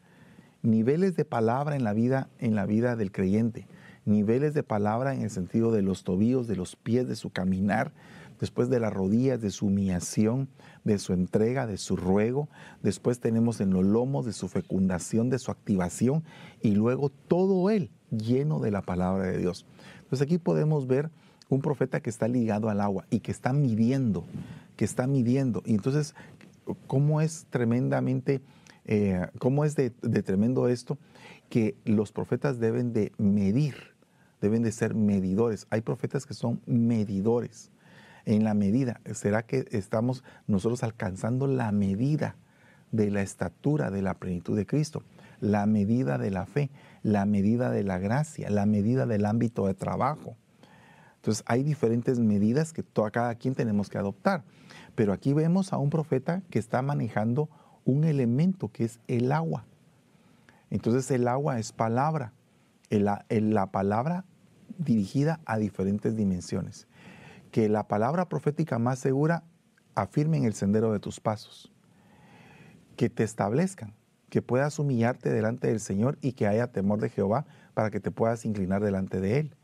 niveles 0.62 1.16
de 1.16 1.26
palabra 1.26 1.76
en 1.76 1.84
la 1.84 1.94
vida, 1.94 2.30
en 2.40 2.56
la 2.56 2.66
vida 2.66 2.96
del 2.96 3.12
creyente, 3.12 3.68
niveles 4.06 4.54
de 4.54 4.64
palabra 4.64 5.14
en 5.14 5.22
el 5.22 5.30
sentido 5.30 5.72
de 5.72 5.82
los 5.82 6.04
tobillos, 6.04 6.48
de 6.48 6.56
los 6.56 6.76
pies, 6.76 7.08
de 7.08 7.16
su 7.16 7.30
caminar, 7.30 7.94
después 8.40 8.70
de 8.70 8.80
las 8.80 8.94
rodillas, 8.94 9.42
de 9.42 9.52
su 9.52 9.68
humillación, 9.68 10.50
de 10.84 10.98
su 10.98 11.14
entrega, 11.14 11.68
de 11.68 11.78
su 11.78 11.96
ruego, 11.96 12.50
después 12.82 13.20
tenemos 13.20 13.60
en 13.62 13.72
los 13.72 13.84
lomos 13.84 14.26
de 14.26 14.34
su 14.34 14.48
fecundación, 14.48 15.30
de 15.30 15.40
su 15.40 15.52
activación 15.52 16.24
y 16.62 16.72
luego 16.72 17.10
todo 17.10 17.70
él 17.70 17.92
lleno 18.10 18.60
de 18.60 18.72
la 18.72 18.82
palabra 18.82 19.28
de 19.28 19.38
Dios. 19.38 19.66
Entonces 20.10 20.26
aquí 20.26 20.40
podemos 20.40 20.88
ver 20.88 21.12
un 21.50 21.62
profeta 21.62 22.00
que 22.00 22.10
está 22.10 22.28
ligado 22.28 22.68
al 22.72 22.82
agua 22.82 23.06
y 23.12 23.20
que 23.20 23.32
está 23.32 23.54
midiendo, 23.54 24.26
que 24.76 24.84
está 24.84 25.06
midiendo. 25.06 25.62
Y 25.68 25.76
entonces, 25.76 26.16
¿cómo 26.88 27.22
es 27.22 27.46
tremendamente, 27.52 28.42
eh, 28.86 29.28
cómo 29.38 29.66
es 29.66 29.76
de, 29.76 29.92
de 30.02 30.24
tremendo 30.24 30.68
esto? 30.68 30.98
Que 31.48 31.76
los 31.86 32.12
profetas 32.12 32.60
deben 32.60 32.92
de 32.92 33.12
medir, 33.20 33.76
deben 34.42 34.64
de 34.64 34.72
ser 34.72 34.96
medidores. 34.96 35.68
Hay 35.70 35.82
profetas 35.82 36.26
que 36.26 36.34
son 36.34 36.60
medidores. 36.66 37.70
En 38.26 38.44
la 38.44 38.56
medida, 38.56 39.02
¿será 39.14 39.44
que 39.44 39.68
estamos 39.70 40.24
nosotros 40.48 40.82
alcanzando 40.82 41.46
la 41.46 41.72
medida 41.72 42.36
de 42.92 43.12
la 43.12 43.22
estatura 43.22 43.92
de 43.92 44.02
la 44.02 44.16
plenitud 44.16 44.58
de 44.58 44.66
Cristo? 44.66 45.04
La 45.42 45.66
medida 45.66 46.18
de 46.18 46.32
la 46.32 46.46
fe, 46.46 46.70
la 47.04 47.26
medida 47.26 47.70
de 47.72 47.84
la 47.84 47.98
gracia, 47.98 48.50
la 48.50 48.66
medida 48.66 49.06
del 49.06 49.26
ámbito 49.26 49.68
de 49.68 49.74
trabajo. 49.74 50.36
Entonces 51.16 51.44
hay 51.48 51.64
diferentes 51.64 52.20
medidas 52.20 52.72
que 52.72 52.84
cada 53.12 53.36
quien 53.36 53.54
tenemos 53.54 53.90
que 53.90 53.98
adoptar. 53.98 54.44
Pero 54.96 55.14
aquí 55.14 55.34
vemos 55.34 55.74
a 55.74 55.78
un 55.78 55.90
profeta 55.90 56.44
que 56.50 56.60
está 56.60 56.82
manejando 56.82 57.50
un 57.86 58.04
elemento 58.04 58.70
que 58.70 58.86
es 58.86 59.00
el 59.08 59.32
agua. 59.32 59.66
Entonces 60.70 61.10
el 61.12 61.28
agua 61.28 61.60
es 61.60 61.72
palabra, 61.72 62.34
la 62.90 63.72
palabra 63.72 64.26
dirigida 64.78 65.40
a 65.46 65.58
diferentes 65.58 66.16
dimensiones. 66.16 66.88
Que 67.52 67.68
la 67.68 67.88
palabra 67.88 68.30
profética 68.30 68.80
más 68.80 69.00
segura 69.00 69.44
afirme 69.96 70.38
en 70.38 70.46
el 70.46 70.54
sendero 70.54 70.94
de 70.94 71.00
tus 71.00 71.20
pasos. 71.20 71.72
Que 72.96 73.10
te 73.10 73.24
establezcan, 73.24 73.94
que 74.30 74.42
puedas 74.42 74.80
humillarte 74.80 75.30
delante 75.30 75.68
del 75.68 75.80
Señor 75.80 76.18
y 76.22 76.34
que 76.34 76.48
haya 76.48 76.72
temor 76.72 77.00
de 77.00 77.10
Jehová 77.10 77.46
para 77.74 77.90
que 77.90 78.00
te 78.00 78.12
puedas 78.12 78.46
inclinar 78.46 78.84
delante 78.84 79.20
de 79.20 79.40
Él 79.40 79.56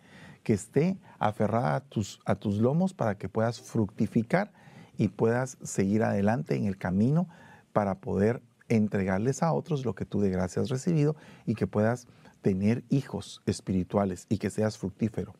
que 0.45 0.53
esté 0.53 0.97
aferrada 1.17 1.75
a 1.75 1.81
tus, 1.81 2.21
a 2.23 2.35
tus 2.35 2.59
lomos 2.59 2.93
para 2.93 3.17
que 3.17 3.27
puedas 3.27 3.59
fructificar 3.59 4.53
y 4.95 5.07
puedas 5.07 5.57
seguir 5.63 6.03
adelante 6.03 6.55
en 6.55 6.65
el 6.65 6.77
camino 6.77 7.27
para 7.73 7.95
poder 7.95 8.43
entregarles 8.69 9.41
a 9.41 9.51
otros 9.51 9.85
lo 9.85 9.95
que 9.95 10.05
tú 10.05 10.21
de 10.21 10.29
gracia 10.29 10.61
has 10.61 10.69
recibido 10.69 11.15
y 11.47 11.55
que 11.55 11.65
puedas 11.65 12.07
tener 12.41 12.83
hijos 12.89 13.41
espirituales 13.47 14.27
y 14.29 14.37
que 14.37 14.51
seas 14.51 14.77
fructífero. 14.77 15.33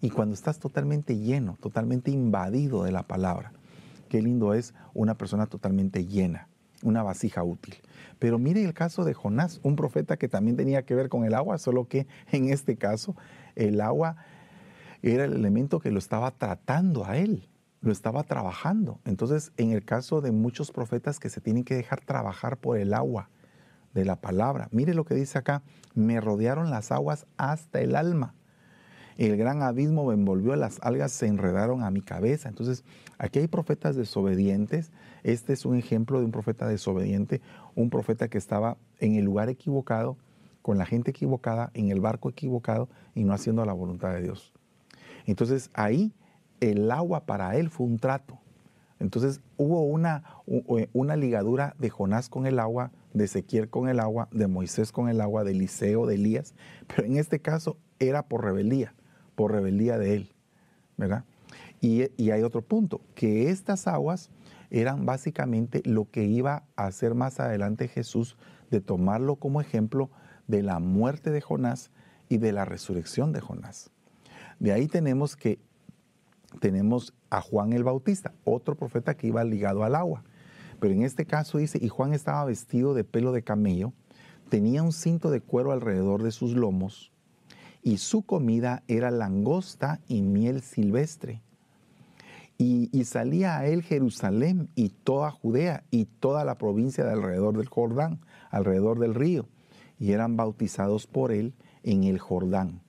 Y 0.00 0.10
cuando 0.10 0.32
estás 0.32 0.60
totalmente 0.60 1.18
lleno, 1.18 1.58
totalmente 1.60 2.12
invadido 2.12 2.84
de 2.84 2.92
la 2.92 3.02
palabra, 3.02 3.52
qué 4.08 4.22
lindo 4.22 4.54
es 4.54 4.74
una 4.94 5.18
persona 5.18 5.46
totalmente 5.46 6.06
llena, 6.06 6.48
una 6.82 7.02
vasija 7.02 7.42
útil. 7.42 7.76
Pero 8.18 8.38
mire 8.38 8.62
el 8.62 8.74
caso 8.74 9.04
de 9.04 9.14
Jonás, 9.14 9.60
un 9.62 9.76
profeta 9.76 10.16
que 10.16 10.28
también 10.28 10.56
tenía 10.56 10.84
que 10.84 10.94
ver 10.94 11.08
con 11.08 11.24
el 11.24 11.34
agua, 11.34 11.58
solo 11.58 11.88
que 11.88 12.06
en 12.32 12.50
este 12.50 12.76
caso 12.76 13.16
el 13.56 13.80
agua 13.80 14.16
era 15.02 15.24
el 15.24 15.32
elemento 15.32 15.80
que 15.80 15.90
lo 15.90 15.98
estaba 15.98 16.30
tratando 16.30 17.04
a 17.04 17.16
él, 17.16 17.48
lo 17.80 17.90
estaba 17.90 18.22
trabajando. 18.22 19.00
Entonces, 19.04 19.52
en 19.56 19.72
el 19.72 19.84
caso 19.84 20.20
de 20.20 20.30
muchos 20.30 20.70
profetas 20.70 21.18
que 21.18 21.28
se 21.28 21.40
tienen 21.40 21.64
que 21.64 21.74
dejar 21.74 22.00
trabajar 22.00 22.56
por 22.56 22.78
el 22.78 22.94
agua 22.94 23.28
de 23.94 24.04
la 24.04 24.16
palabra, 24.16 24.68
mire 24.70 24.94
lo 24.94 25.04
que 25.04 25.14
dice 25.14 25.38
acá, 25.38 25.62
me 25.94 26.20
rodearon 26.20 26.70
las 26.70 26.92
aguas 26.92 27.26
hasta 27.36 27.80
el 27.80 27.96
alma. 27.96 28.34
El 29.22 29.36
gran 29.36 29.62
abismo 29.62 30.04
me 30.06 30.14
envolvió, 30.14 30.56
las 30.56 30.80
algas 30.82 31.12
se 31.12 31.28
enredaron 31.28 31.84
a 31.84 31.92
mi 31.92 32.00
cabeza. 32.00 32.48
Entonces, 32.48 32.82
aquí 33.18 33.38
hay 33.38 33.46
profetas 33.46 33.94
desobedientes. 33.94 34.90
Este 35.22 35.52
es 35.52 35.64
un 35.64 35.76
ejemplo 35.76 36.18
de 36.18 36.24
un 36.24 36.32
profeta 36.32 36.66
desobediente, 36.66 37.40
un 37.76 37.88
profeta 37.88 38.26
que 38.26 38.36
estaba 38.36 38.78
en 38.98 39.14
el 39.14 39.24
lugar 39.24 39.48
equivocado, 39.48 40.16
con 40.60 40.76
la 40.76 40.86
gente 40.86 41.12
equivocada, 41.12 41.70
en 41.74 41.92
el 41.92 42.00
barco 42.00 42.30
equivocado 42.30 42.88
y 43.14 43.22
no 43.22 43.32
haciendo 43.32 43.64
la 43.64 43.72
voluntad 43.72 44.12
de 44.12 44.22
Dios. 44.22 44.52
Entonces 45.24 45.70
ahí 45.72 46.12
el 46.58 46.90
agua 46.90 47.24
para 47.24 47.54
él 47.54 47.70
fue 47.70 47.86
un 47.86 48.00
trato. 48.00 48.40
Entonces 48.98 49.40
hubo 49.56 49.84
una, 49.84 50.24
una 50.92 51.14
ligadura 51.14 51.76
de 51.78 51.90
Jonás 51.90 52.28
con 52.28 52.44
el 52.44 52.58
agua, 52.58 52.90
de 53.14 53.26
Ezequiel 53.26 53.68
con 53.68 53.88
el 53.88 54.00
agua, 54.00 54.26
de 54.32 54.48
Moisés 54.48 54.90
con 54.90 55.08
el 55.08 55.20
agua, 55.20 55.44
de 55.44 55.52
Eliseo, 55.52 56.06
de 56.06 56.16
Elías, 56.16 56.54
pero 56.88 57.06
en 57.06 57.18
este 57.18 57.38
caso 57.38 57.76
era 58.00 58.24
por 58.24 58.42
rebeldía, 58.42 58.94
por 59.42 59.50
rebeldía 59.50 59.98
de 59.98 60.14
él, 60.14 60.32
¿verdad? 60.96 61.24
Y, 61.80 62.04
y 62.16 62.30
hay 62.30 62.44
otro 62.44 62.62
punto, 62.62 63.00
que 63.16 63.50
estas 63.50 63.88
aguas 63.88 64.30
eran 64.70 65.04
básicamente 65.04 65.82
lo 65.84 66.08
que 66.08 66.22
iba 66.22 66.62
a 66.76 66.86
hacer 66.86 67.16
más 67.16 67.40
adelante 67.40 67.88
Jesús 67.88 68.36
de 68.70 68.80
tomarlo 68.80 69.34
como 69.34 69.60
ejemplo 69.60 70.10
de 70.46 70.62
la 70.62 70.78
muerte 70.78 71.32
de 71.32 71.40
Jonás 71.40 71.90
y 72.28 72.38
de 72.38 72.52
la 72.52 72.64
resurrección 72.64 73.32
de 73.32 73.40
Jonás. 73.40 73.90
De 74.60 74.70
ahí 74.70 74.86
tenemos 74.86 75.34
que 75.34 75.58
tenemos 76.60 77.12
a 77.28 77.40
Juan 77.40 77.72
el 77.72 77.82
Bautista, 77.82 78.32
otro 78.44 78.76
profeta 78.76 79.16
que 79.16 79.26
iba 79.26 79.42
ligado 79.42 79.82
al 79.82 79.96
agua. 79.96 80.22
Pero 80.78 80.94
en 80.94 81.02
este 81.02 81.26
caso 81.26 81.58
dice, 81.58 81.80
y 81.82 81.88
Juan 81.88 82.14
estaba 82.14 82.44
vestido 82.44 82.94
de 82.94 83.02
pelo 83.02 83.32
de 83.32 83.42
camello, 83.42 83.92
tenía 84.50 84.84
un 84.84 84.92
cinto 84.92 85.32
de 85.32 85.40
cuero 85.40 85.72
alrededor 85.72 86.22
de 86.22 86.30
sus 86.30 86.52
lomos, 86.52 87.11
y 87.82 87.98
su 87.98 88.22
comida 88.22 88.82
era 88.88 89.10
langosta 89.10 90.00
y 90.08 90.22
miel 90.22 90.62
silvestre. 90.62 91.42
Y, 92.58 93.04
salía 93.04 93.58
a 93.58 93.66
él 93.66 93.82
Jerusalén 93.82 94.68
y 94.76 94.90
toda 94.90 95.32
Judea 95.32 95.82
y 95.90 96.04
toda 96.04 96.44
la 96.44 96.58
provincia 96.58 97.04
de 97.04 97.10
alrededor 97.10 97.56
del 97.56 97.68
Jordán, 97.68 98.20
alrededor 98.50 99.00
del 99.00 99.16
río, 99.16 99.48
y 99.98 100.12
eran 100.12 100.36
bautizados 100.36 101.08
por 101.08 101.32
él 101.32 101.54
en 101.82 102.04
el 102.04 102.20
Jordán 102.20 102.80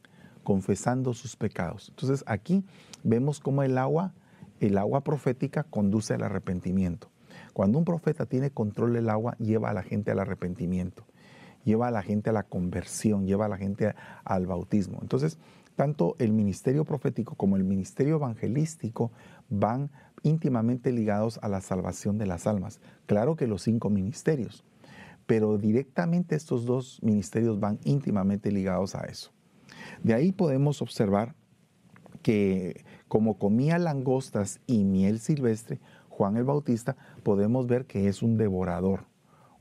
confesando 0.44 1.14
sus 1.14 1.36
pecados. 1.36 1.90
Entonces 1.90 2.24
aquí 2.28 2.64
vemos 3.04 3.40
cómo 3.40 3.64
el 3.64 3.78
agua, 3.78 4.14
el 4.60 4.78
agua 4.78 5.02
profética 5.02 5.64
conduce 5.64 6.14
al 6.14 6.24
arrepentimiento. 6.24 7.10
Cuando 7.54 7.78
un 7.78 7.86
profeta 7.86 8.26
tiene 8.26 8.52
control 8.52 8.94
del 8.94 9.10
agua, 9.10 9.36
lleva 9.40 9.70
a 9.70 9.74
la 9.74 9.84
gente 9.84 10.12
al 10.12 10.20
arrepentimiento, 10.20 11.06
lleva 11.64 11.88
a 11.88 11.92
la 11.92 12.02
gente 12.02 12.30
a 12.30 12.34
la 12.34 12.44
conversión, 12.44 13.26
lleva 13.26 13.46
a 13.46 13.50
la 13.50 13.58
gente 13.58 13.94
al 14.24 14.48
bautismo. 14.48 15.00
Entonces, 15.02 15.38
tanto 15.76 16.16
el 16.20 16.34
ministerio 16.34 16.86
profético 16.86 17.36
como 17.36 17.58
el 17.58 17.64
ministerio 17.64 18.16
evangelístico 18.16 19.12
van 19.50 19.90
íntimamente 20.22 20.92
ligados 20.92 21.40
a 21.42 21.50
la 21.50 21.62
salvación 21.62 22.18
de 22.18 22.26
las 22.26 22.48
almas. 22.48 22.80
Claro 23.06 23.36
que 23.36 23.48
los 23.48 23.64
cinco 23.64 23.90
ministerios, 23.90 24.64
pero 25.26 25.58
directamente 25.58 26.36
estos 26.36 26.66
dos 26.66 27.00
ministerios 27.02 27.60
van 27.60 27.80
íntimamente 27.84 28.52
ligados 28.52 28.96
a 28.96 29.02
eso. 29.06 29.32
De 30.02 30.14
ahí 30.14 30.32
podemos 30.32 30.82
observar 30.82 31.36
que 32.22 32.86
como 33.08 33.38
comía 33.38 33.78
langostas 33.80 34.60
y 34.66 34.84
miel 34.86 35.20
silvestre, 35.20 35.80
Juan 36.10 36.38
el 36.38 36.44
Bautista, 36.44 36.96
podemos 37.24 37.68
ver 37.68 37.86
que 37.86 38.08
es 38.08 38.22
un 38.22 38.38
devorador, 38.38 39.06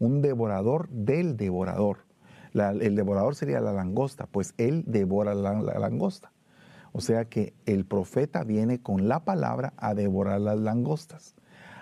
un 0.02 0.20
devorador 0.20 0.88
del 0.88 1.36
devorador. 1.36 1.98
el 2.54 2.96
devorador 2.96 3.36
sería 3.36 3.60
la 3.60 3.72
langosta, 3.72 4.26
pues 4.26 4.52
él 4.58 4.82
devora 4.84 5.32
la, 5.32 5.62
la 5.62 5.78
langosta. 5.78 6.32
O 6.90 7.00
sea 7.00 7.24
que 7.26 7.54
el 7.66 7.84
profeta 7.84 8.42
viene 8.42 8.80
con 8.80 9.06
la 9.06 9.24
palabra 9.24 9.74
a 9.76 9.94
devorar 9.94 10.40
las 10.40 10.58
langostas. 10.58 11.36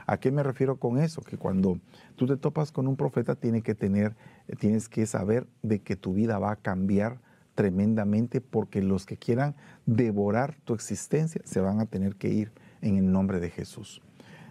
¿A 0.07 0.19
qué 0.19 0.31
me 0.31 0.43
refiero 0.43 0.77
con 0.77 0.99
eso? 0.99 1.23
Que 1.23 1.39
cuando 1.39 1.81
tú 2.17 2.27
te 2.27 2.37
topas 2.37 2.73
con 2.73 2.87
un 2.89 2.97
profeta 2.97 3.37
tienes 3.37 3.63
que 3.63 3.75
tener, 3.75 4.15
tienes 4.59 4.91
que 4.91 5.07
saber 5.07 5.47
de 5.63 5.79
que 5.79 5.97
tu 5.97 6.13
vida 6.13 6.39
va 6.39 6.53
a 6.53 6.57
cambiar 6.57 7.21
tremendamente 7.55 8.43
porque 8.43 8.83
los 8.83 9.07
que 9.07 9.17
quieran 9.17 9.57
devorar 9.87 10.57
tu 10.65 10.75
existencia 10.75 11.41
se 11.45 11.61
van 11.61 11.81
a 11.81 11.87
tener 11.87 12.17
que 12.17 12.29
ir 12.29 12.53
en 12.83 12.99
el 12.99 13.11
nombre 13.11 13.41
de 13.41 13.49
Jesús. 13.49 14.03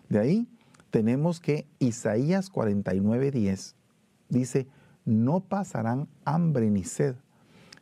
De 0.10 0.18
ahí 0.18 0.48
tenemos 0.92 1.40
que 1.40 1.68
Isaías 1.80 2.52
49:10 2.52 3.76
dice, 4.30 4.68
no 5.06 5.42
pasarán 5.42 6.08
hambre 6.26 6.70
ni 6.70 6.84
sed, 6.84 7.16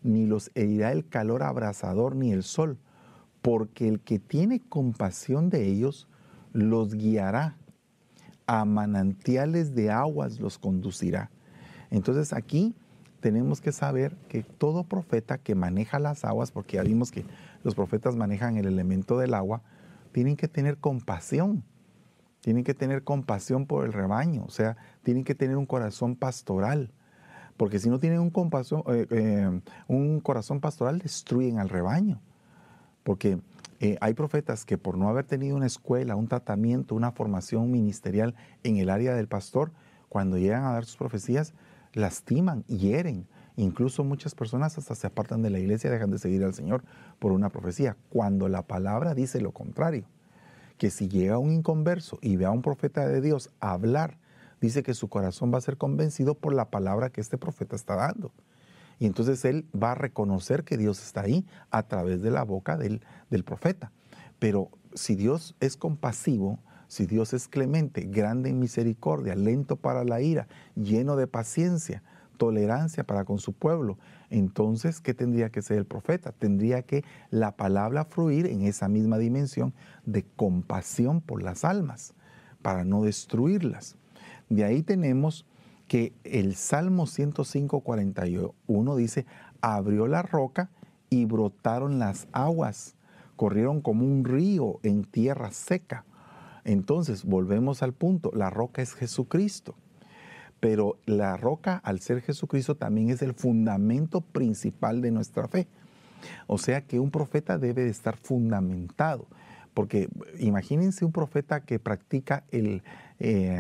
ni 0.03 0.25
los 0.25 0.51
herirá 0.55 0.91
el 0.91 1.07
calor 1.07 1.43
abrasador 1.43 2.15
ni 2.15 2.31
el 2.31 2.43
sol, 2.43 2.77
porque 3.41 3.87
el 3.87 3.99
que 3.99 4.19
tiene 4.19 4.61
compasión 4.61 5.49
de 5.49 5.67
ellos 5.67 6.07
los 6.53 6.95
guiará, 6.95 7.57
a 8.45 8.63
manantiales 8.63 9.75
de 9.75 9.91
aguas 9.91 10.39
los 10.39 10.57
conducirá. 10.57 11.29
Entonces 11.91 12.31
aquí 12.31 12.75
tenemos 13.19 13.59
que 13.59 13.73
saber 13.73 14.15
que 14.29 14.43
todo 14.43 14.85
profeta 14.85 15.37
que 15.37 15.53
maneja 15.53 15.99
las 15.99 16.23
aguas, 16.23 16.51
porque 16.51 16.77
ya 16.77 16.83
vimos 16.83 17.11
que 17.11 17.25
los 17.63 17.75
profetas 17.75 18.15
manejan 18.15 18.55
el 18.55 18.65
elemento 18.65 19.17
del 19.17 19.33
agua, 19.33 19.61
tienen 20.13 20.37
que 20.37 20.47
tener 20.47 20.77
compasión, 20.77 21.63
tienen 22.47 22.63
que 22.63 22.73
tener 22.73 23.03
compasión 23.03 23.65
por 23.65 23.85
el 23.85 23.91
rebaño, 23.91 24.45
o 24.45 24.49
sea, 24.49 24.77
tienen 25.03 25.25
que 25.25 25.35
tener 25.35 25.57
un 25.57 25.65
corazón 25.65 26.15
pastoral, 26.15 26.93
porque 27.57 27.77
si 27.77 27.89
no 27.89 27.99
tienen 27.99 28.21
un, 28.21 28.29
compasión, 28.29 28.83
eh, 28.87 29.05
eh, 29.09 29.61
un 29.89 30.21
corazón 30.21 30.61
pastoral, 30.61 30.99
destruyen 30.99 31.59
al 31.59 31.67
rebaño, 31.67 32.21
porque 33.03 33.41
eh, 33.81 33.97
hay 33.99 34.13
profetas 34.13 34.63
que 34.63 34.77
por 34.77 34.97
no 34.97 35.09
haber 35.09 35.25
tenido 35.25 35.57
una 35.57 35.65
escuela, 35.65 36.15
un 36.15 36.29
tratamiento, 36.29 36.95
una 36.95 37.11
formación 37.11 37.69
ministerial 37.69 38.33
en 38.63 38.77
el 38.77 38.89
área 38.89 39.13
del 39.13 39.27
pastor, 39.27 39.73
cuando 40.07 40.37
llegan 40.37 40.63
a 40.63 40.71
dar 40.71 40.85
sus 40.85 40.95
profecías, 40.95 41.53
lastiman, 41.91 42.63
hieren. 42.67 43.27
Incluso 43.57 44.05
muchas 44.05 44.35
personas 44.35 44.77
hasta 44.77 44.95
se 44.95 45.05
apartan 45.05 45.41
de 45.41 45.49
la 45.49 45.59
iglesia, 45.59 45.91
dejan 45.91 46.11
de 46.11 46.17
seguir 46.17 46.45
al 46.45 46.53
Señor 46.53 46.85
por 47.19 47.33
una 47.33 47.49
profecía, 47.49 47.97
cuando 48.07 48.47
la 48.47 48.61
palabra 48.61 49.13
dice 49.13 49.41
lo 49.41 49.51
contrario, 49.51 50.05
que 50.77 50.89
si 50.89 51.07
llega 51.07 51.38
un 51.38 51.51
inconverso 51.51 52.19
y 52.22 52.36
ve 52.36 52.46
a 52.46 52.51
un 52.51 52.62
profeta 52.62 53.07
de 53.07 53.22
Dios 53.22 53.50
hablar, 53.60 54.17
dice 54.62 54.84
que 54.84 54.93
su 54.93 55.10
corazón 55.10 55.53
va 55.53 55.57
a 55.57 55.62
ser 55.62 55.77
convencido 55.77 56.36
por 56.36 56.53
la 56.53 56.69
palabra 56.69 57.10
que 57.10 57.22
este 57.22 57.38
profeta 57.38 57.75
está 57.75 57.96
dando. 57.96 58.31
Y 59.00 59.05
entonces 59.05 59.46
él 59.46 59.67
va 59.75 59.91
a 59.91 59.96
reconocer 59.96 60.63
que 60.63 60.77
Dios 60.77 61.01
está 61.03 61.22
ahí 61.22 61.46
a 61.69 61.84
través 61.84 62.22
de 62.22 62.31
la 62.31 62.43
boca 62.43 62.77
del, 62.77 63.01
del 63.29 63.43
profeta. 63.43 63.91
Pero 64.39 64.72
si 64.93 65.15
Dios 65.15 65.55
es 65.60 65.77
compasivo, 65.77 66.60
si 66.88 67.05
Dios 67.05 67.34
es 67.34 67.48
clemente, 67.48 68.01
grande 68.01 68.50
en 68.50 68.60
misericordia, 68.60 69.36
lento 69.36 69.75
para 69.75 70.03
la 70.03 70.22
ira, 70.22 70.48
lleno 70.75 71.15
de 71.15 71.27
paciencia, 71.27 72.01
tolerancia 72.38 73.03
para 73.03 73.25
con 73.25 73.39
su 73.39 73.53
pueblo, 73.53 73.97
entonces, 74.30 75.02
¿qué 75.02 75.13
tendría 75.13 75.50
que 75.50 75.62
ser 75.62 75.78
el 75.78 75.86
profeta? 75.86 76.32
Tendría 76.32 76.82
que 76.82 77.04
la 77.30 77.56
palabra 77.56 78.06
fluir 78.06 78.45
en 78.47 78.62
esa 78.62 78.88
misma 78.88 79.17
dimensión 79.17 79.73
de 80.06 80.23
compasión 80.23 81.21
por 81.21 81.43
las 81.43 81.65
almas, 81.65 82.13
para 82.62 82.84
no 82.84 83.04
destruirlas. 83.04 83.95
De 84.50 84.63
ahí 84.63 84.84
tenemos 84.84 85.45
que 85.88 86.13
el 86.23 86.56
Salmo 86.56 87.08
105, 87.08 87.80
41 87.82 88.95
dice, 88.95 89.26
abrió 89.62 90.08
la 90.08 90.21
roca 90.21 90.69
y 91.10 91.26
brotaron 91.26 92.00
las 92.00 92.28
aguas, 92.34 92.95
corrieron 93.36 93.82
como 93.82 94.06
un 94.06 94.26
río 94.26 94.80
en 94.84 95.06
tierra 95.06 95.52
seca. 95.52 96.06
Entonces, 96.65 97.23
volvemos 97.23 97.82
al 97.82 97.93
punto, 97.93 98.32
la 98.34 98.50
roca 98.50 98.82
es 98.82 98.93
Jesucristo. 98.93 99.76
Pero 100.60 100.98
la 101.06 101.38
roca, 101.38 101.78
al 101.78 102.00
ser 102.00 102.22
Jesucristo, 102.22 102.76
también 102.76 103.10
es 103.10 103.22
el 103.22 103.34
fundamento 103.34 104.22
principal 104.22 105.02
de 105.02 105.12
nuestra 105.12 105.48
fe. 105.48 105.67
O 106.48 106.58
sea 106.58 106.82
que 106.82 107.00
un 107.00 107.12
profeta 107.12 107.58
debe 107.58 107.84
de 107.84 107.89
estar 107.89 108.17
fundamentado. 108.17 109.28
Porque 109.74 110.10
imagínense 110.39 111.06
un 111.06 111.12
profeta 111.12 111.60
que 111.62 111.78
practica 111.78 112.43
eh, 112.52 112.82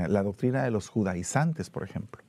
la 0.09 0.23
doctrina 0.23 0.63
de 0.63 0.71
los 0.71 0.89
judaizantes, 0.89 1.69
por 1.69 1.83
ejemplo. 1.83 2.23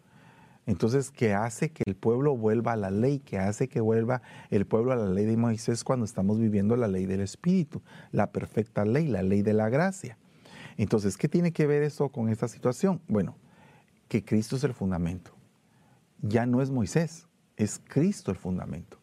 Entonces, 0.67 1.11
que 1.11 1.33
hace 1.33 1.71
que 1.71 1.83
el 1.87 1.95
pueblo 1.95 2.37
vuelva 2.37 2.73
a 2.73 2.77
la 2.77 2.91
ley, 2.91 3.21
que 3.21 3.39
hace 3.39 3.69
que 3.69 3.81
vuelva 3.81 4.21
el 4.51 4.67
pueblo 4.67 4.93
a 4.93 4.97
la 4.97 5.09
ley 5.09 5.25
de 5.25 5.39
Moisés 5.39 5.83
cuando 5.83 6.05
estamos 6.05 6.39
viviendo 6.39 6.77
la 6.77 6.89
ley 6.89 7.07
del 7.07 7.23
Espíritu, 7.23 7.81
la 8.13 8.33
perfecta 8.33 8.85
ley, 8.85 9.07
la 9.07 9.23
ley 9.23 9.41
de 9.41 9.55
la 9.55 9.71
gracia. 9.71 10.19
Entonces, 10.77 11.17
¿qué 11.17 11.27
tiene 11.27 11.53
que 11.53 11.67
ver 11.67 11.83
eso 11.83 12.11
con 12.11 12.29
esta 12.29 12.49
situación? 12.49 13.01
Bueno, 13.09 13.35
que 14.09 14.25
Cristo 14.25 14.57
es 14.57 14.65
el 14.65 14.75
fundamento. 14.75 15.33
Ya 16.21 16.47
no 16.47 16.61
es 16.63 16.71
Moisés, 16.71 17.27
es 17.57 17.81
Cristo 17.87 18.31
el 18.31 18.37
fundamento. 18.37 18.99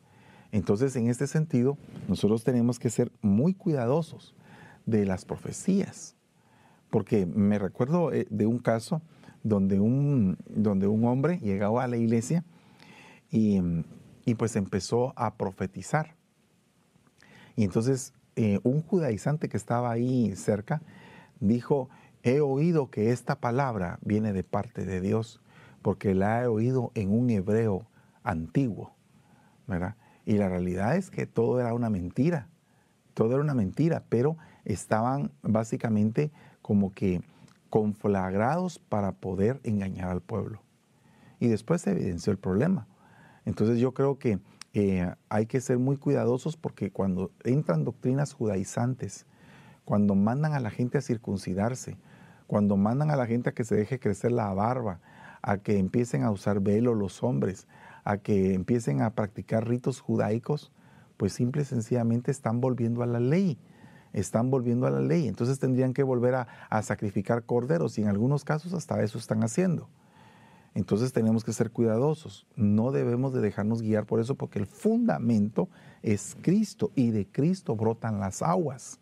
Entonces, 0.52 0.96
en 0.96 1.08
este 1.08 1.28
sentido, 1.28 1.78
nosotros 2.08 2.44
tenemos 2.44 2.80
que 2.80 2.90
ser 2.90 3.12
muy 3.22 3.54
cuidadosos 3.54 4.36
de 4.86 5.06
las 5.06 5.26
profecías, 5.26 6.16
porque 6.90 7.26
me 7.26 7.60
recuerdo 7.60 8.14
eh, 8.14 8.28
de 8.30 8.46
un 8.46 8.60
caso 8.60 9.02
donde 9.44 9.80
un, 9.80 10.38
donde 10.48 10.88
un 10.88 11.06
hombre 11.06 11.40
llegaba 11.40 11.84
a 11.84 11.88
la 11.88 11.98
iglesia 11.98 12.44
y, 13.30 13.62
pues 14.38 14.56
empezó 14.56 15.14
a 15.16 15.36
profetizar. 15.36 16.16
Y 17.56 17.64
entonces 17.64 18.14
eh, 18.36 18.60
un 18.64 18.82
judaizante 18.82 19.50
que 19.50 19.58
estaba 19.58 19.92
ahí 19.92 20.36
cerca 20.36 20.82
dijo, 21.40 21.90
he 22.26 22.42
oído 22.42 22.90
que 22.90 23.12
esta 23.12 23.40
palabra 23.40 24.00
viene 24.02 24.34
de 24.34 24.44
parte 24.44 24.84
de 24.84 25.00
Dios, 25.00 25.40
porque 25.84 26.16
la 26.16 26.42
he 26.42 26.48
oído 26.48 26.92
en 26.96 27.12
un 27.12 27.30
hebreo 27.30 27.86
antiguo, 28.24 28.96
¿verdad? 29.68 29.96
Y 30.26 30.38
la 30.38 30.50
realidad 30.50 30.96
es 30.96 31.12
que 31.12 31.28
todo 31.28 31.60
era 31.60 31.76
una 31.76 31.92
mentira, 31.92 32.50
todo 33.14 33.34
era 33.34 33.44
una 33.44 33.54
mentira, 33.54 34.04
pero 34.10 34.38
estaban 34.66 35.32
básicamente 35.44 36.32
como 36.64 36.94
que 36.96 37.22
conflagrados 37.70 38.80
para 38.80 39.12
poder 39.12 39.60
engañar 39.64 40.10
al 40.10 40.22
pueblo. 40.22 40.64
Y 41.40 41.48
después 41.48 41.84
se 41.84 41.92
evidenció 41.92 42.32
el 42.32 42.40
problema. 42.40 42.88
Entonces 43.46 43.78
yo 43.78 43.94
creo 43.94 44.18
que 44.18 44.40
eh, 44.74 45.14
hay 45.30 45.46
que 45.46 45.62
ser 45.62 45.78
muy 45.78 45.98
cuidadosos 45.98 46.58
porque 46.58 46.90
cuando 46.92 47.30
entran 47.44 47.84
doctrinas 47.84 48.34
judaizantes, 48.34 49.28
cuando 49.84 50.16
mandan 50.16 50.54
a 50.54 50.60
la 50.60 50.72
gente 50.72 50.98
a 50.98 51.02
circuncidarse, 51.02 51.98
cuando 52.48 52.78
mandan 52.78 53.12
a 53.12 53.16
la 53.16 53.26
gente 53.26 53.50
a 53.50 53.54
que 53.54 53.64
se 53.64 53.76
deje 53.76 54.00
crecer 54.00 54.32
la 54.32 54.54
barba, 54.54 55.00
a 55.42 55.58
que 55.58 55.78
empiecen 55.78 56.24
a 56.24 56.32
usar 56.32 56.60
velo 56.60 56.94
los 56.94 57.24
hombres, 57.24 57.68
a 58.04 58.18
que 58.18 58.54
empiecen 58.54 59.02
a 59.02 59.12
practicar 59.12 59.68
ritos 59.68 60.00
judaicos, 60.00 60.72
pues 61.18 61.34
simple 61.34 61.64
y 61.64 61.66
sencillamente 61.66 62.32
están 62.32 62.62
volviendo 62.62 63.04
a 63.04 63.06
la 63.06 63.20
ley, 63.20 63.58
están 64.14 64.50
volviendo 64.52 64.88
a 64.88 64.92
la 64.92 65.02
ley. 65.02 65.28
Entonces 65.28 65.60
tendrían 65.60 65.94
que 65.94 66.04
volver 66.04 66.36
a, 66.36 66.48
a 66.70 66.82
sacrificar 66.82 67.44
corderos 67.44 67.98
y 67.98 68.02
en 68.02 68.08
algunos 68.08 68.44
casos 68.44 68.74
hasta 68.74 69.02
eso 69.02 69.18
están 69.18 69.44
haciendo. 69.44 69.90
Entonces 70.76 71.14
tenemos 71.14 71.46
que 71.46 71.54
ser 71.54 71.72
cuidadosos. 71.72 72.46
No 72.56 72.92
debemos 72.92 73.34
de 73.34 73.40
dejarnos 73.40 73.82
guiar 73.82 74.06
por 74.06 74.20
eso 74.20 74.36
porque 74.36 74.60
el 74.60 74.68
fundamento 74.68 75.70
es 76.04 76.36
Cristo 76.42 76.92
y 76.96 77.12
de 77.12 77.26
Cristo 77.26 77.76
brotan 77.78 78.20
las 78.20 78.42
aguas. 78.42 79.00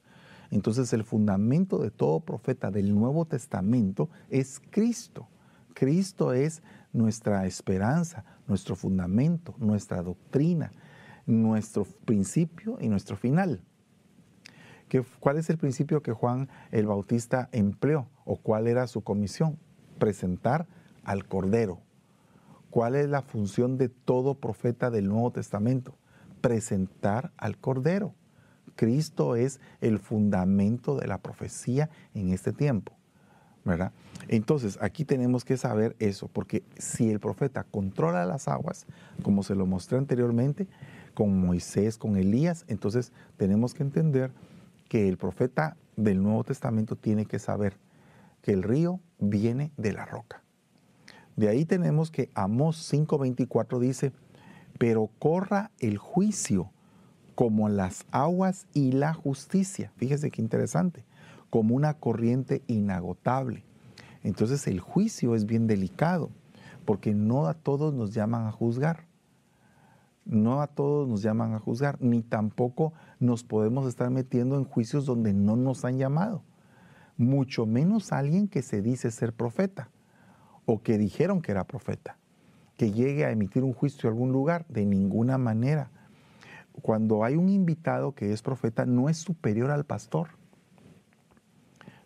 Entonces 0.54 0.94
el 0.94 1.04
fundamento 1.04 1.80
de 1.80 1.90
todo 1.90 2.20
profeta 2.20 2.70
del 2.70 2.94
Nuevo 2.94 3.26
Testamento 3.26 4.10
es 4.30 4.62
Cristo. 4.70 5.28
Cristo 5.74 6.34
es 6.34 6.62
nuestra 6.92 7.46
esperanza, 7.46 8.24
nuestro 8.48 8.76
fundamento, 8.76 9.56
nuestra 9.58 10.04
doctrina, 10.04 10.72
nuestro 11.26 11.86
principio 12.06 12.78
y 12.80 12.88
nuestro 12.88 13.18
final. 13.18 13.62
¿Cuál 15.20 15.38
es 15.38 15.50
el 15.50 15.58
principio 15.58 16.04
que 16.04 16.12
Juan 16.12 16.50
el 16.70 16.86
Bautista 16.86 17.50
empleó 17.52 18.08
o 18.24 18.38
cuál 18.38 18.68
era 18.68 18.86
su 18.86 19.02
comisión? 19.02 19.58
Presentar 19.98 20.68
al 21.04 21.28
Cordero. 21.28 21.82
¿Cuál 22.70 22.96
es 22.96 23.10
la 23.10 23.24
función 23.24 23.80
de 23.80 23.90
todo 23.90 24.36
profeta 24.36 24.92
del 24.92 25.08
Nuevo 25.08 25.32
Testamento? 25.32 25.96
presentar 26.44 27.32
al 27.38 27.58
Cordero. 27.58 28.14
Cristo 28.76 29.36
es 29.36 29.60
el 29.82 30.00
fundamento 30.00 30.96
de 30.96 31.08
la 31.08 31.20
profecía 31.20 31.90
en 32.14 32.30
este 32.30 32.52
tiempo. 32.54 32.94
¿verdad? 33.66 33.94
Entonces, 34.28 34.78
aquí 34.82 35.06
tenemos 35.06 35.46
que 35.46 35.58
saber 35.58 35.96
eso, 36.00 36.28
porque 36.28 36.64
si 36.78 37.10
el 37.10 37.20
profeta 37.20 37.64
controla 37.64 38.26
las 38.26 38.48
aguas, 38.48 38.86
como 39.22 39.44
se 39.44 39.56
lo 39.56 39.66
mostré 39.66 39.98
anteriormente, 39.98 40.68
con 41.14 41.40
Moisés, 41.40 41.98
con 41.98 42.18
Elías, 42.18 42.66
entonces 42.68 43.12
tenemos 43.38 43.74
que 43.74 43.84
entender 43.84 44.32
que 44.90 45.08
el 45.08 45.18
profeta 45.18 45.78
del 45.96 46.22
Nuevo 46.22 46.44
Testamento 46.44 46.96
tiene 46.96 47.26
que 47.26 47.40
saber 47.40 47.78
que 48.42 48.52
el 48.52 48.64
río 48.64 49.00
viene 49.20 49.72
de 49.78 49.94
la 49.94 50.06
roca. 50.06 50.44
De 51.36 51.50
ahí 51.50 51.66
tenemos 51.66 52.12
que 52.12 52.30
Amós 52.34 52.92
5:24 52.92 53.80
dice, 53.80 54.12
pero 54.78 55.10
corra 55.20 55.72
el 55.80 55.98
juicio 55.98 56.72
como 57.36 57.70
las 57.70 58.06
aguas 58.12 58.68
y 58.74 58.92
la 58.92 59.14
justicia. 59.14 59.92
Fíjese 59.98 60.32
qué 60.32 60.42
interesante 60.42 61.06
como 61.54 61.76
una 61.76 61.94
corriente 61.94 62.64
inagotable. 62.66 63.64
Entonces 64.24 64.66
el 64.66 64.80
juicio 64.80 65.36
es 65.36 65.46
bien 65.46 65.68
delicado, 65.68 66.32
porque 66.84 67.14
no 67.14 67.46
a 67.46 67.54
todos 67.54 67.94
nos 67.94 68.12
llaman 68.12 68.48
a 68.48 68.52
juzgar. 68.52 69.06
No 70.26 70.64
a 70.64 70.66
todos 70.66 71.08
nos 71.08 71.22
llaman 71.22 71.54
a 71.54 71.60
juzgar, 71.60 72.02
ni 72.02 72.24
tampoco 72.24 72.94
nos 73.20 73.44
podemos 73.44 73.88
estar 73.88 74.10
metiendo 74.10 74.58
en 74.58 74.64
juicios 74.64 75.06
donde 75.06 75.32
no 75.32 75.56
nos 75.56 75.86
han 75.86 76.00
llamado. 76.00 76.42
Mucho 77.18 77.68
menos 77.68 78.12
alguien 78.14 78.48
que 78.48 78.64
se 78.64 78.82
dice 78.82 79.12
ser 79.12 79.32
profeta 79.32 79.92
o 80.66 80.82
que 80.82 80.98
dijeron 80.98 81.44
que 81.44 81.52
era 81.52 81.66
profeta, 81.66 82.18
que 82.78 82.92
llegue 82.92 83.26
a 83.26 83.30
emitir 83.30 83.64
un 83.64 83.74
juicio 83.74 84.10
en 84.10 84.16
algún 84.16 84.32
lugar, 84.32 84.66
de 84.70 84.88
ninguna 84.88 85.38
manera. 85.38 85.92
Cuando 86.82 87.24
hay 87.24 87.36
un 87.36 87.50
invitado 87.50 88.14
que 88.14 88.34
es 88.34 88.42
profeta, 88.42 88.86
no 88.86 89.10
es 89.10 89.18
superior 89.18 89.72
al 89.72 89.86
pastor 89.86 90.30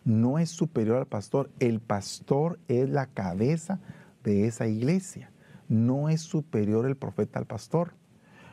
no 0.08 0.38
es 0.38 0.48
superior 0.48 0.96
al 0.96 1.06
pastor. 1.06 1.50
El 1.60 1.80
pastor 1.80 2.58
es 2.68 2.88
la 2.88 3.06
cabeza 3.06 3.78
de 4.24 4.46
esa 4.46 4.66
iglesia. 4.66 5.30
No 5.68 6.08
es 6.08 6.22
superior 6.22 6.86
el 6.86 6.96
profeta 6.96 7.38
al 7.38 7.46
pastor. 7.46 7.92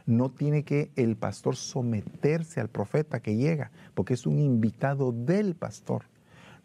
No 0.05 0.29
tiene 0.29 0.63
que 0.63 0.91
el 0.97 1.15
pastor 1.15 1.55
someterse 1.55 2.59
al 2.59 2.67
profeta 2.67 3.21
que 3.21 3.37
llega, 3.37 3.71
porque 3.93 4.15
es 4.15 4.27
un 4.27 4.39
invitado 4.39 5.13
del 5.13 5.55
pastor. 5.55 6.03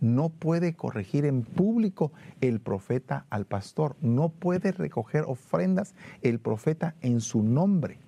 No 0.00 0.28
puede 0.28 0.74
corregir 0.74 1.24
en 1.24 1.42
público 1.42 2.10
el 2.40 2.60
profeta 2.60 3.26
al 3.30 3.46
pastor. 3.46 3.94
No 4.00 4.30
puede 4.30 4.72
recoger 4.72 5.22
ofrendas 5.28 5.94
el 6.22 6.40
profeta 6.40 6.96
en 7.00 7.20
su 7.20 7.44
nombre. 7.44 8.00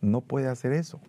No 0.00 0.20
puede 0.20 0.48
hacer 0.48 0.72
eso, 0.72 1.00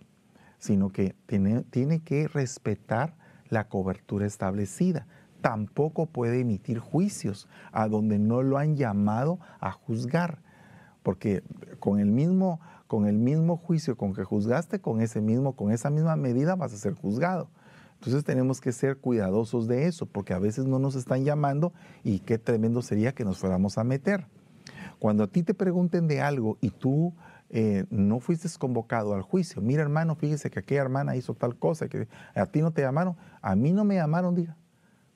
sino 0.58 0.89
que 0.89 1.15
tiene, 1.25 1.63
tiene 1.63 2.01
que 2.01 2.27
respetar 2.27 3.15
la 3.49 3.67
cobertura 3.67 4.25
establecida. 4.25 5.08
Tampoco 5.41 6.06
puede 6.06 6.41
emitir 6.41 6.80
juicios 6.80 7.47
a 7.71 7.88
donde 7.88 8.19
no 8.19 8.43
lo 8.43 8.58
han 8.58 8.75
llamado 8.75 9.39
a 9.60 9.71
juzgar, 9.71 10.39
porque 11.04 11.43
con 11.80 11.99
el 11.99 12.12
mismo, 12.12 12.60
con 12.88 13.08
el 13.08 13.17
mismo 13.17 13.58
juicio 13.58 13.97
con 13.97 14.13
que 14.13 14.23
juzgaste, 14.23 14.80
con 14.80 15.01
ese 15.01 15.21
mismo, 15.21 15.56
con 15.56 15.71
esa 15.71 15.89
misma 15.89 16.15
medida 16.15 16.56
vas 16.56 16.73
a 16.73 16.77
ser 16.77 16.93
juzgado. 16.93 17.49
Entonces 17.95 18.23
tenemos 18.23 18.62
que 18.62 18.71
ser 18.71 18.97
cuidadosos 18.97 19.67
de 19.67 19.86
eso, 19.86 20.08
porque 20.08 20.34
a 20.34 20.39
veces 20.39 20.65
no 20.65 20.80
nos 20.80 20.95
están 20.95 21.23
llamando 21.23 21.71
y 22.04 22.19
qué 22.19 22.39
tremendo 22.39 22.82
sería 22.82 23.13
que 23.13 23.23
nos 23.23 23.38
fuéramos 23.38 23.77
a 23.77 23.84
meter. 23.84 24.25
Cuando 24.97 25.23
a 25.23 25.27
ti 25.27 25.43
te 25.43 25.54
pregunten 25.54 26.08
de 26.08 26.21
algo 26.21 26.58
y 26.62 26.71
tú 26.71 27.13
eh, 27.53 27.85
no 27.89 28.21
fuiste 28.21 28.47
convocado 28.57 29.13
al 29.13 29.23
juicio. 29.23 29.61
Mira, 29.61 29.81
hermano, 29.81 30.15
fíjese 30.15 30.49
que 30.49 30.59
aquella 30.59 30.81
hermana 30.81 31.17
hizo 31.17 31.33
tal 31.33 31.57
cosa, 31.57 31.89
que 31.89 32.07
a 32.33 32.45
ti 32.45 32.61
no 32.61 32.71
te 32.71 32.81
llamaron, 32.81 33.17
a 33.41 33.55
mí 33.57 33.73
no 33.73 33.83
me 33.83 33.95
llamaron, 33.95 34.35
diga. 34.35 34.55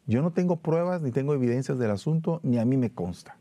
Yo 0.06 0.21
no 0.21 0.32
tengo 0.32 0.58
pruebas 0.58 1.02
ni 1.02 1.12
tengo 1.12 1.34
evidencias 1.34 1.80
del 1.80 1.91
asunto, 1.91 2.41
ni 2.43 2.60
a 2.60 2.65
mí 2.65 2.76
me 2.76 2.91
consta. 2.91 3.38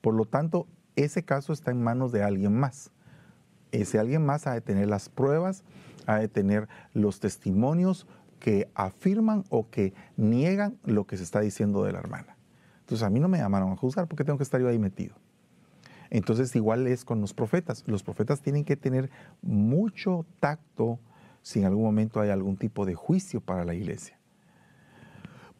Por 0.00 0.14
lo 0.14 0.26
tanto, 0.26 0.68
ese 0.94 1.24
caso 1.24 1.52
está 1.52 1.72
en 1.72 1.82
manos 1.82 2.12
de 2.12 2.22
alguien 2.22 2.54
más. 2.54 2.92
Ese 3.72 3.98
alguien 3.98 4.24
más 4.24 4.46
ha 4.46 4.54
de 4.54 4.60
tener 4.60 4.88
las 4.88 5.08
pruebas, 5.08 5.64
ha 6.06 6.18
de 6.18 6.28
tener 6.28 6.68
los 6.94 7.18
testimonios 7.18 8.06
que 8.38 8.70
afirman 8.74 9.44
o 9.50 9.68
que 9.70 9.92
niegan 10.16 10.78
lo 10.84 11.04
que 11.04 11.16
se 11.16 11.24
está 11.24 11.40
diciendo 11.40 11.82
de 11.82 11.92
la 11.92 11.98
hermana. 11.98 12.36
Entonces 12.80 13.04
a 13.04 13.10
mí 13.10 13.18
no 13.18 13.28
me 13.28 13.38
llamaron 13.38 13.72
a 13.72 13.76
juzgar 13.76 14.06
porque 14.06 14.24
tengo 14.24 14.38
que 14.38 14.44
estar 14.44 14.60
yo 14.60 14.68
ahí 14.68 14.78
metido. 14.78 15.16
Entonces 16.10 16.54
igual 16.56 16.86
es 16.86 17.04
con 17.04 17.20
los 17.20 17.32
profetas. 17.32 17.84
Los 17.86 18.02
profetas 18.02 18.42
tienen 18.42 18.64
que 18.64 18.76
tener 18.76 19.10
mucho 19.42 20.26
tacto 20.40 20.98
si 21.42 21.60
en 21.60 21.66
algún 21.66 21.84
momento 21.84 22.20
hay 22.20 22.30
algún 22.30 22.56
tipo 22.56 22.84
de 22.84 22.94
juicio 22.94 23.40
para 23.40 23.64
la 23.64 23.74
iglesia. 23.74 24.18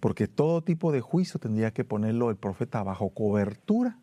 Porque 0.01 0.27
todo 0.27 0.63
tipo 0.63 0.93
de 0.93 1.01
juicio 1.01 1.39
tendría 1.39 1.73
que 1.73 1.85
ponerlo 1.85 2.31
el 2.31 2.37
profeta 2.37 2.83
bajo 2.83 3.11
cobertura 3.11 3.99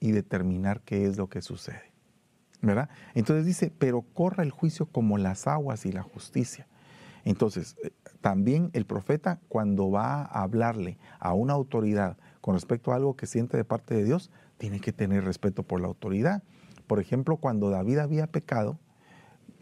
y 0.00 0.12
determinar 0.12 0.80
qué 0.82 1.06
es 1.06 1.16
lo 1.18 1.28
que 1.28 1.42
sucede. 1.42 1.92
¿Verdad? 2.62 2.88
Entonces 3.14 3.44
dice, 3.44 3.72
pero 3.76 4.02
corra 4.02 4.44
el 4.44 4.52
juicio 4.52 4.86
como 4.86 5.18
las 5.18 5.46
aguas 5.48 5.84
y 5.84 5.92
la 5.92 6.02
justicia. 6.02 6.68
Entonces, 7.24 7.76
eh, 7.82 7.90
también 8.20 8.70
el 8.72 8.86
profeta 8.86 9.40
cuando 9.48 9.90
va 9.90 10.22
a 10.22 10.42
hablarle 10.42 10.98
a 11.18 11.34
una 11.34 11.54
autoridad 11.54 12.16
con 12.40 12.54
respecto 12.54 12.92
a 12.92 12.96
algo 12.96 13.16
que 13.16 13.26
siente 13.26 13.56
de 13.56 13.64
parte 13.64 13.94
de 13.94 14.04
Dios, 14.04 14.30
tiene 14.58 14.80
que 14.80 14.92
tener 14.92 15.24
respeto 15.24 15.62
por 15.62 15.80
la 15.80 15.88
autoridad. 15.88 16.42
Por 16.86 17.00
ejemplo, 17.00 17.36
cuando 17.36 17.70
David 17.70 17.98
había 17.98 18.26
pecado, 18.26 18.78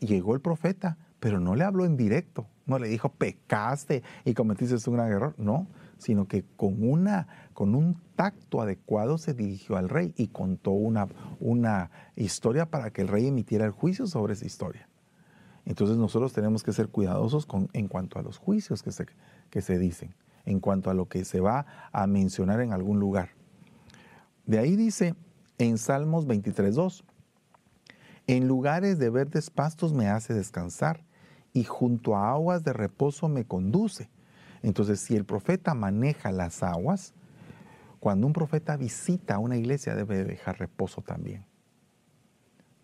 llegó 0.01 0.35
el 0.35 0.41
profeta, 0.41 0.99
pero 1.21 1.39
no 1.39 1.55
le 1.55 1.65
habló 1.65 1.85
en 1.85 1.97
directo, 1.97 2.47
no 2.67 2.79
le 2.79 2.89
dijo 2.89 3.11
pecaste 3.11 4.03
y 4.25 4.35
cometiste 4.35 4.77
un 4.89 4.97
gran 4.97 5.13
error, 5.13 5.35
no, 5.39 5.67
sino 5.99 6.27
que 6.27 6.45
con, 6.57 6.83
una, 6.83 7.29
con 7.53 7.75
un 7.75 8.01
tacto 8.17 8.63
adecuado 8.63 9.19
se 9.19 9.35
dirigió 9.35 9.77
al 9.77 9.89
rey 9.89 10.15
y 10.17 10.29
contó 10.29 10.71
una, 10.71 11.09
una 11.41 11.91
historia 12.17 12.71
para 12.71 12.91
que 12.91 13.03
el 13.03 13.09
rey 13.09 13.27
emitiera 13.27 13.67
el 13.67 13.73
juicio 13.73 14.07
sobre 14.07 14.33
esa 14.33 14.47
historia. 14.47 14.89
Entonces 15.67 15.99
nosotros 15.99 16.33
tenemos 16.33 16.63
que 16.63 16.73
ser 16.73 16.89
cuidadosos 16.89 17.45
con, 17.45 17.69
en 17.75 17.87
cuanto 17.87 18.19
a 18.19 18.23
los 18.23 18.39
juicios 18.39 18.83
que 18.83 18.93
se, 18.93 19.07
que 19.51 19.61
se 19.61 19.79
dicen, 19.79 20.15
en 20.47 20.59
cuanto 20.59 20.91
a 20.91 20.95
lo 20.95 21.07
que 21.07 21.25
se 21.25 21.41
va 21.41 21.67
a 21.93 22.07
mencionar 22.07 22.61
en 22.61 22.73
algún 22.73 22.99
lugar. 22.99 23.31
De 24.51 24.59
ahí 24.59 24.75
dice 24.75 25.15
en 25.59 25.79
Salmos 25.79 26.27
23.2, 26.27 27.05
en 28.27 28.49
lugares 28.49 28.99
de 28.99 29.09
verdes 29.09 29.49
pastos 29.49 29.93
me 29.93 30.09
hace 30.09 30.35
descansar 30.35 31.05
y 31.53 31.63
junto 31.63 32.17
a 32.17 32.33
aguas 32.33 32.65
de 32.65 32.73
reposo 32.73 33.29
me 33.29 33.45
conduce. 33.45 34.11
Entonces, 34.65 34.99
si 34.99 35.15
el 35.15 35.25
profeta 35.25 35.73
maneja 35.75 36.33
las 36.33 36.65
aguas, 36.65 37.15
cuando 38.01 38.27
un 38.27 38.33
profeta 38.33 38.77
visita 38.77 39.39
una 39.39 39.57
iglesia 39.57 39.95
debe 39.95 40.25
dejar 40.25 40.59
reposo 40.59 41.01
también. 41.01 41.45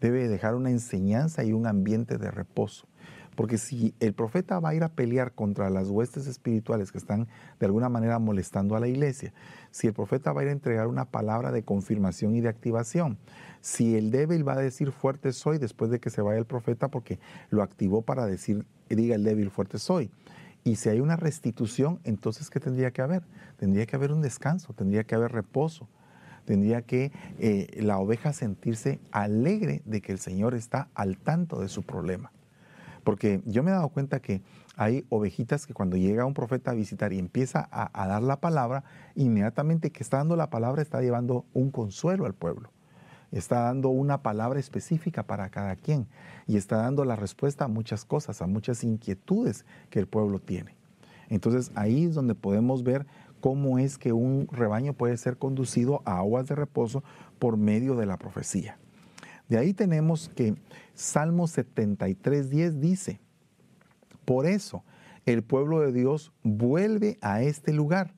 Debe 0.01 0.29
dejar 0.29 0.55
una 0.55 0.71
enseñanza 0.71 1.43
y 1.43 1.53
un 1.53 1.67
ambiente 1.67 2.17
de 2.17 2.31
reposo. 2.31 2.87
Porque 3.37 3.59
si 3.59 3.95
el 4.01 4.15
profeta 4.15 4.59
va 4.59 4.71
a 4.71 4.75
ir 4.75 4.83
a 4.83 4.89
pelear 4.89 5.33
contra 5.33 5.69
las 5.71 5.89
huestes 5.89 6.27
espirituales 6.27 6.91
que 6.91 6.99
están 6.99 7.29
de 7.61 7.67
alguna 7.67 7.91
manera 7.91 8.19
molestando 8.19 8.75
a 8.75 8.81
la 8.81 8.89
iglesia, 8.89 9.33
si 9.71 9.87
el 9.87 9.93
profeta 9.93 10.33
va 10.33 10.41
a 10.41 10.45
ir 10.45 10.49
a 10.49 10.53
entregar 10.53 10.87
una 10.87 11.05
palabra 11.05 11.53
de 11.53 11.63
confirmación 11.63 12.35
y 12.35 12.41
de 12.41 12.49
activación, 12.49 13.19
si 13.61 13.97
el 13.97 14.11
débil 14.11 14.47
va 14.47 14.55
a 14.55 14.59
decir 14.59 14.91
fuerte 14.91 15.33
soy 15.33 15.59
después 15.59 15.91
de 15.91 16.01
que 16.01 16.09
se 16.09 16.23
vaya 16.23 16.39
el 16.39 16.47
profeta 16.47 16.89
porque 16.89 17.19
lo 17.51 17.63
activó 17.63 18.03
para 18.03 18.27
decir, 18.27 18.65
diga 18.89 19.15
el 19.15 19.23
débil 19.23 19.51
fuerte 19.51 19.79
soy. 19.79 20.11
Y 20.65 20.77
si 20.77 20.89
hay 20.89 21.01
una 21.01 21.17
restitución, 21.17 22.01
entonces 22.05 22.49
¿qué 22.49 22.59
tendría 22.59 22.91
que 22.91 23.03
haber? 23.03 23.23
Tendría 23.59 23.87
que 23.87 23.97
haber 23.97 24.13
un 24.13 24.23
descanso, 24.23 24.73
tendría 24.73 25.05
que 25.05 25.15
haber 25.15 25.31
reposo, 25.31 25.89
tendría 26.47 26.83
que 26.83 27.13
eh, 27.39 27.69
la 27.83 27.99
oveja 27.99 28.33
sentirse 28.33 28.99
alegre 29.11 29.83
de 29.85 30.01
que 30.01 30.13
el 30.13 30.19
Señor 30.19 30.55
está 30.55 30.89
al 30.95 31.19
tanto 31.19 31.61
de 31.61 31.69
su 31.69 31.83
problema. 31.83 32.33
Porque 33.07 33.41
yo 33.45 33.63
me 33.63 33.71
he 33.71 33.75
dado 33.75 33.89
cuenta 33.91 34.19
que 34.19 34.43
hay 34.75 35.07
ovejitas 35.11 35.65
que 35.65 35.73
cuando 35.73 35.97
llega 35.97 36.27
un 36.27 36.35
profeta 36.35 36.73
a 36.73 36.75
visitar 36.75 37.13
y 37.13 37.21
empieza 37.21 37.69
a, 37.71 38.09
dar 38.09 38.21
la 38.21 38.41
palabra, 38.41 38.83
inmediatamente 39.15 39.93
que 39.93 40.03
está 40.03 40.17
dando 40.17 40.35
la 40.35 40.51
palabra 40.51 40.83
está 40.83 41.01
llevando 41.01 41.45
un 41.55 41.71
consuelo 41.71 42.27
al 42.27 42.35
pueblo. 42.35 42.73
Está 43.31 43.61
dando 43.61 43.91
una 43.91 44.25
palabra 44.25 44.59
específica 44.59 45.23
para 45.23 45.51
cada 45.51 45.77
quien 45.77 46.09
y 46.49 46.57
está 46.57 46.79
dando 46.79 47.05
la 47.05 47.15
respuesta 47.15 47.67
a 47.67 47.69
muchas 47.69 48.05
cosas, 48.05 48.43
a 48.43 48.49
muchas 48.49 48.83
inquietudes 48.83 49.65
que 49.89 50.01
el 50.01 50.09
pueblo 50.09 50.41
tiene. 50.41 50.75
Entonces 51.29 51.71
ahí 51.77 52.07
es 52.07 52.15
donde 52.17 52.35
podemos 52.35 52.83
ver 52.83 53.07
cómo 53.41 53.79
es 53.79 53.99
que 53.99 54.13
un 54.13 54.49
rebaño 54.51 54.95
puede 54.95 55.17
ser 55.17 55.37
conducido 55.37 56.03
a 56.07 56.19
aguas 56.19 56.49
de 56.49 56.57
reposo 56.57 57.05
por 57.39 57.57
medio 57.57 57.95
de 57.95 58.07
la 58.07 58.17
profecía. 58.17 58.79
De 59.49 59.59
ahí 59.59 59.73
tenemos 59.73 60.29
que 60.29 60.55
Salmo 60.95 61.45
73.10 61.45 62.71
dice, 62.73 63.21
por 64.25 64.47
eso 64.47 64.85
el 65.25 65.43
pueblo 65.43 65.81
de 65.81 65.93
Dios 65.93 66.33
vuelve 66.43 67.19
a 67.21 67.43
este 67.43 67.73
lugar 67.73 68.15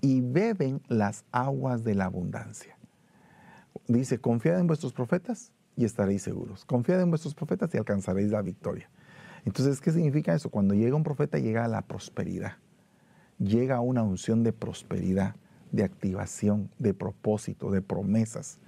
y 0.00 0.20
beben 0.20 0.80
las 0.88 1.24
aguas 1.32 1.84
de 1.84 1.94
la 1.94 2.06
abundancia. 2.06 2.76
Dice, 3.88 4.18
confiad 4.18 4.60
en 4.60 4.66
vuestros 4.66 4.92
profetas 4.92 5.52
y 5.76 5.84
estaréis 5.84 6.22
seguros. 6.22 6.64
Confiad 6.64 7.00
en 7.00 7.10
vuestros 7.10 7.34
profetas 7.34 7.74
y 7.74 7.78
alcanzaréis 7.78 8.30
la 8.30 8.42
victoria. 8.42 8.88
Entonces, 9.44 9.80
¿qué 9.80 9.90
significa 9.90 10.34
eso? 10.34 10.50
Cuando 10.50 10.74
llega 10.74 10.94
un 10.94 11.02
profeta 11.02 11.38
llega 11.38 11.64
a 11.64 11.68
la 11.68 11.82
prosperidad, 11.82 12.56
llega 13.38 13.76
a 13.76 13.80
una 13.80 14.02
unción 14.02 14.42
de 14.42 14.52
prosperidad, 14.52 15.36
de 15.72 15.84
activación, 15.84 16.70
de 16.78 16.94
propósito, 16.94 17.70
de 17.70 17.80
promesas, 17.80 18.58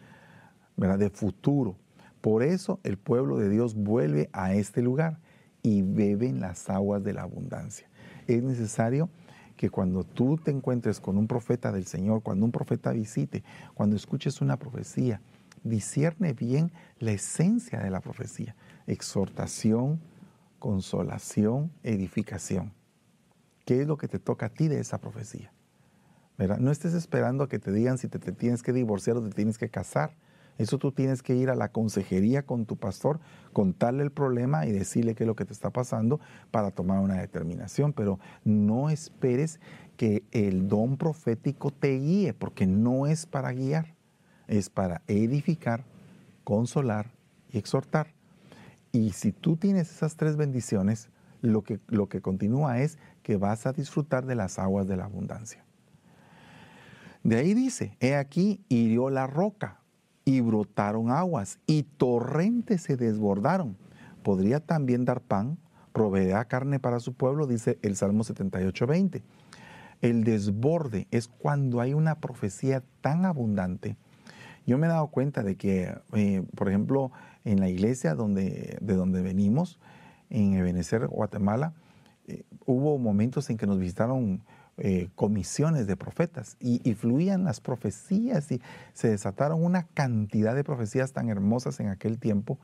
de 0.77 1.11
futuro. 1.11 1.77
Por 2.23 2.43
eso 2.43 2.81
el 2.85 2.97
pueblo 2.97 3.37
de 3.37 3.51
Dios 3.51 3.75
vuelve 3.75 4.31
a 4.33 4.55
este 4.55 4.81
lugar 4.81 5.19
y 5.63 5.83
beben 5.83 6.41
las 6.41 6.71
aguas 6.71 7.05
de 7.05 7.13
la 7.13 7.23
abundancia. 7.23 7.89
Es 8.27 8.43
necesario 8.43 9.11
que 9.57 9.69
cuando 9.69 10.05
tú 10.05 10.39
te 10.39 10.51
encuentres 10.51 11.01
con 11.01 11.19
un 11.19 11.27
profeta 11.27 11.73
del 11.73 11.85
Señor, 11.85 12.23
cuando 12.23 12.47
un 12.47 12.53
profeta 12.53 12.93
visite, 12.93 13.45
cuando 13.75 13.97
escuches 13.97 14.41
una 14.41 14.57
profecía, 14.57 15.21
discierne 15.65 16.33
bien 16.33 16.73
la 16.99 17.11
esencia 17.13 17.81
de 17.81 17.91
la 17.91 18.01
profecía. 18.01 18.57
Exhortación, 18.87 20.01
consolación, 20.59 21.73
edificación. 21.83 22.73
¿Qué 23.65 23.83
es 23.83 23.87
lo 23.87 23.97
que 23.97 24.09
te 24.09 24.19
toca 24.19 24.47
a 24.47 24.49
ti 24.49 24.69
de 24.69 24.81
esa 24.81 24.99
profecía? 24.99 25.53
No 26.59 26.71
estés 26.71 26.95
esperando 26.95 27.45
a 27.45 27.49
que 27.49 27.59
te 27.59 27.73
digan 27.73 27.99
si 27.99 28.09
te 28.09 28.19
tienes 28.33 28.63
que 28.63 28.73
divorciar 28.73 29.17
o 29.17 29.23
te 29.23 29.31
tienes 29.31 29.59
que 29.59 29.69
casar. 29.69 30.15
Eso 30.59 30.79
tú 30.79 30.93
tienes 30.93 31.23
que 31.23 31.35
ir 31.35 31.51
a 31.51 31.55
la 31.55 31.69
consejería 31.69 32.43
con 32.43 32.67
tu 32.67 32.77
pastor, 32.77 33.21
contarle 33.53 34.05
el 34.05 34.11
problema 34.11 34.67
y 34.67 34.73
decirle 34.73 35.15
qué 35.15 35.25
es 35.25 35.27
lo 35.27 35.35
que 35.35 35.45
te 35.45 35.53
está 35.53 35.71
pasando 35.71 36.21
para 36.51 36.71
tomar 36.71 37.01
una 37.01 37.21
determinación. 37.21 37.93
Pero 37.93 38.19
no 38.45 38.91
esperes 38.91 39.61
que 39.97 40.25
el 40.31 40.69
don 40.69 40.97
profético 40.97 41.71
te 41.71 41.99
guíe, 41.99 42.35
porque 42.35 42.67
no 42.67 43.07
es 43.07 43.27
para 43.27 43.53
guiar, 43.53 43.95
es 44.47 44.69
para 44.69 45.03
edificar, 45.07 45.85
consolar 46.45 47.11
y 47.51 47.59
exhortar. 47.59 48.09
Y 48.93 49.13
si 49.13 49.33
tú 49.33 49.57
tienes 49.57 49.91
esas 49.91 50.17
tres 50.17 50.37
bendiciones, 50.37 51.09
lo 51.41 51.63
que, 51.63 51.81
lo 51.89 52.09
que 52.09 52.21
continúa 52.21 52.81
es 52.81 52.99
que 53.23 53.37
vas 53.37 53.67
a 53.67 53.73
disfrutar 53.73 54.27
de 54.27 54.35
las 54.35 54.59
aguas 54.59 54.87
de 54.87 54.97
la 54.97 55.05
abundancia. 55.05 55.65
De 57.23 57.37
ahí 57.37 57.55
dice, 57.55 57.97
he 58.01 58.17
aquí 58.17 58.65
hirió 58.69 59.09
la 59.09 59.27
roca, 59.27 59.81
y 60.25 60.41
brotaron 60.41 61.11
aguas 61.11 61.59
y 61.67 61.83
torrentes 61.83 62.83
se 62.83 62.97
desbordaron. 62.97 63.77
Podría 64.23 64.61
también 64.61 65.05
dar 65.05 65.21
pan, 65.21 65.59
proveerá 65.93 66.45
carne 66.47 66.79
para 66.79 67.01
su 67.01 67.15
pueblo, 67.15 67.47
dice 67.47 67.79
el 67.83 67.97
Salmo 67.97 68.25
78, 68.25 68.87
20. 68.87 69.23
El 70.01 70.25
desborde 70.25 71.07
es 71.11 71.29
cuando 71.29 71.81
hay 71.81 71.95
una 71.95 72.17
profecía 72.17 72.83
tan 73.01 73.25
abundante. 73.25 73.97
Yo 74.67 74.79
me 74.79 74.87
he 74.87 74.91
dado 74.91 75.09
cuenta 75.09 75.43
de 75.43 75.57
que, 75.57 75.95
eh, 76.13 76.45
por 76.57 76.69
ejemplo, 76.69 77.11
en 77.45 77.61
la 77.61 77.69
iglesia 77.69 78.15
donde, 78.15 78.79
de 78.81 78.95
donde 78.95 79.23
venimos, 79.23 79.79
en 80.31 80.55
Ebenezer, 80.55 81.09
Guatemala, 81.09 81.75
eh, 82.27 82.45
hubo 82.65 82.97
momentos 82.99 83.51
en 83.51 83.57
que 83.57 83.67
nos 83.67 83.79
visitaron 83.79 84.43
eh, 84.79 85.11
comisiones 85.17 85.87
de 85.87 85.97
profetas 85.97 86.57
y, 86.59 86.79
fluían 86.95 87.45
las 87.45 87.61
profecías 87.61 88.51
y 88.51 88.63
se 88.95 89.11
desataron 89.11 89.63
una 89.63 89.83
cantidad 89.83 90.55
de 90.55 90.65
profecías 90.65 91.13
tan 91.13 91.29
hermosas 91.29 91.79
en 91.81 91.89
aquel 91.89 92.19
tiempo 92.19 92.59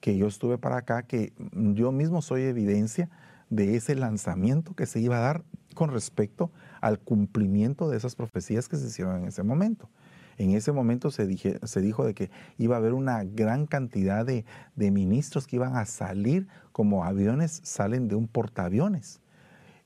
que 0.00 0.16
yo 0.16 0.28
estuve 0.28 0.58
para 0.58 0.76
acá, 0.76 1.02
que 1.02 1.32
yo 1.52 1.90
mismo 1.90 2.22
soy 2.22 2.42
evidencia 2.42 3.10
de 3.50 3.74
ese 3.74 3.96
lanzamiento 3.96 4.74
que 4.74 4.86
se 4.86 5.00
iba 5.00 5.16
a 5.16 5.20
dar 5.20 5.42
con 5.74 5.90
respecto 5.90 6.52
al 6.80 7.00
cumplimiento 7.00 7.90
de 7.90 7.96
esas 7.96 8.14
profecías 8.14 8.68
que 8.68 8.76
se 8.76 8.86
hicieron 8.86 9.16
en 9.16 9.28
ese 9.28 9.42
momento. 9.42 9.90
En 10.38 10.52
ese 10.52 10.70
momento 10.70 11.10
se, 11.10 11.36
se 11.36 11.80
dijo 11.80 12.06
de 12.06 12.14
que 12.14 12.30
iba 12.58 12.76
a 12.76 12.78
haber 12.78 12.94
una 12.94 13.24
gran 13.24 13.66
cantidad 13.66 14.24
de 14.24 14.44
ministros 14.76 15.48
que 15.48 15.56
iban 15.56 15.76
a 15.76 15.84
salir 15.84 16.46
como 16.70 17.04
aviones 17.04 17.60
salen 17.64 18.06
de 18.06 18.14
un 18.14 18.28
portaaviones 18.28 19.20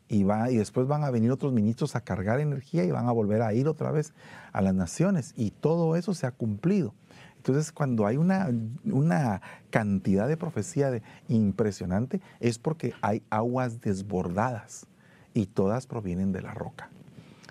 y, 0.08 0.22
va, 0.24 0.50
y 0.50 0.56
después 0.56 0.86
van 0.86 1.04
a 1.04 1.10
venir 1.10 1.30
otros 1.30 1.52
ministros 1.52 1.96
a 1.96 2.02
cargar 2.02 2.40
energía 2.40 2.84
y 2.84 2.90
van 2.90 3.08
a 3.08 3.12
volver 3.12 3.42
a 3.42 3.54
ir 3.54 3.68
otra 3.68 3.90
vez 3.90 4.12
a 4.52 4.60
las 4.60 4.74
naciones. 4.74 5.32
Y 5.36 5.50
todo 5.50 5.96
eso 5.96 6.14
se 6.14 6.26
ha 6.26 6.32
cumplido. 6.32 6.94
Entonces, 7.36 7.72
cuando 7.72 8.06
hay 8.06 8.16
una, 8.16 8.48
una 8.84 9.42
cantidad 9.70 10.28
de 10.28 10.36
profecía 10.36 11.02
impresionante, 11.28 12.20
es 12.40 12.58
porque 12.58 12.94
hay 13.02 13.22
aguas 13.30 13.80
desbordadas 13.80 14.86
y 15.34 15.46
todas 15.46 15.86
provienen 15.86 16.32
de 16.32 16.42
la 16.42 16.54
roca. 16.54 16.88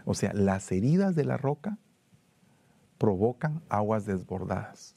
O 0.06 0.13
sea, 0.13 0.34
las 0.34 0.72
heridas 0.72 1.16
de 1.16 1.26
la 1.26 1.38
roca 1.38 1.78
provocan 2.98 3.62
aguas 3.70 4.06
desbordadas. 4.06 4.96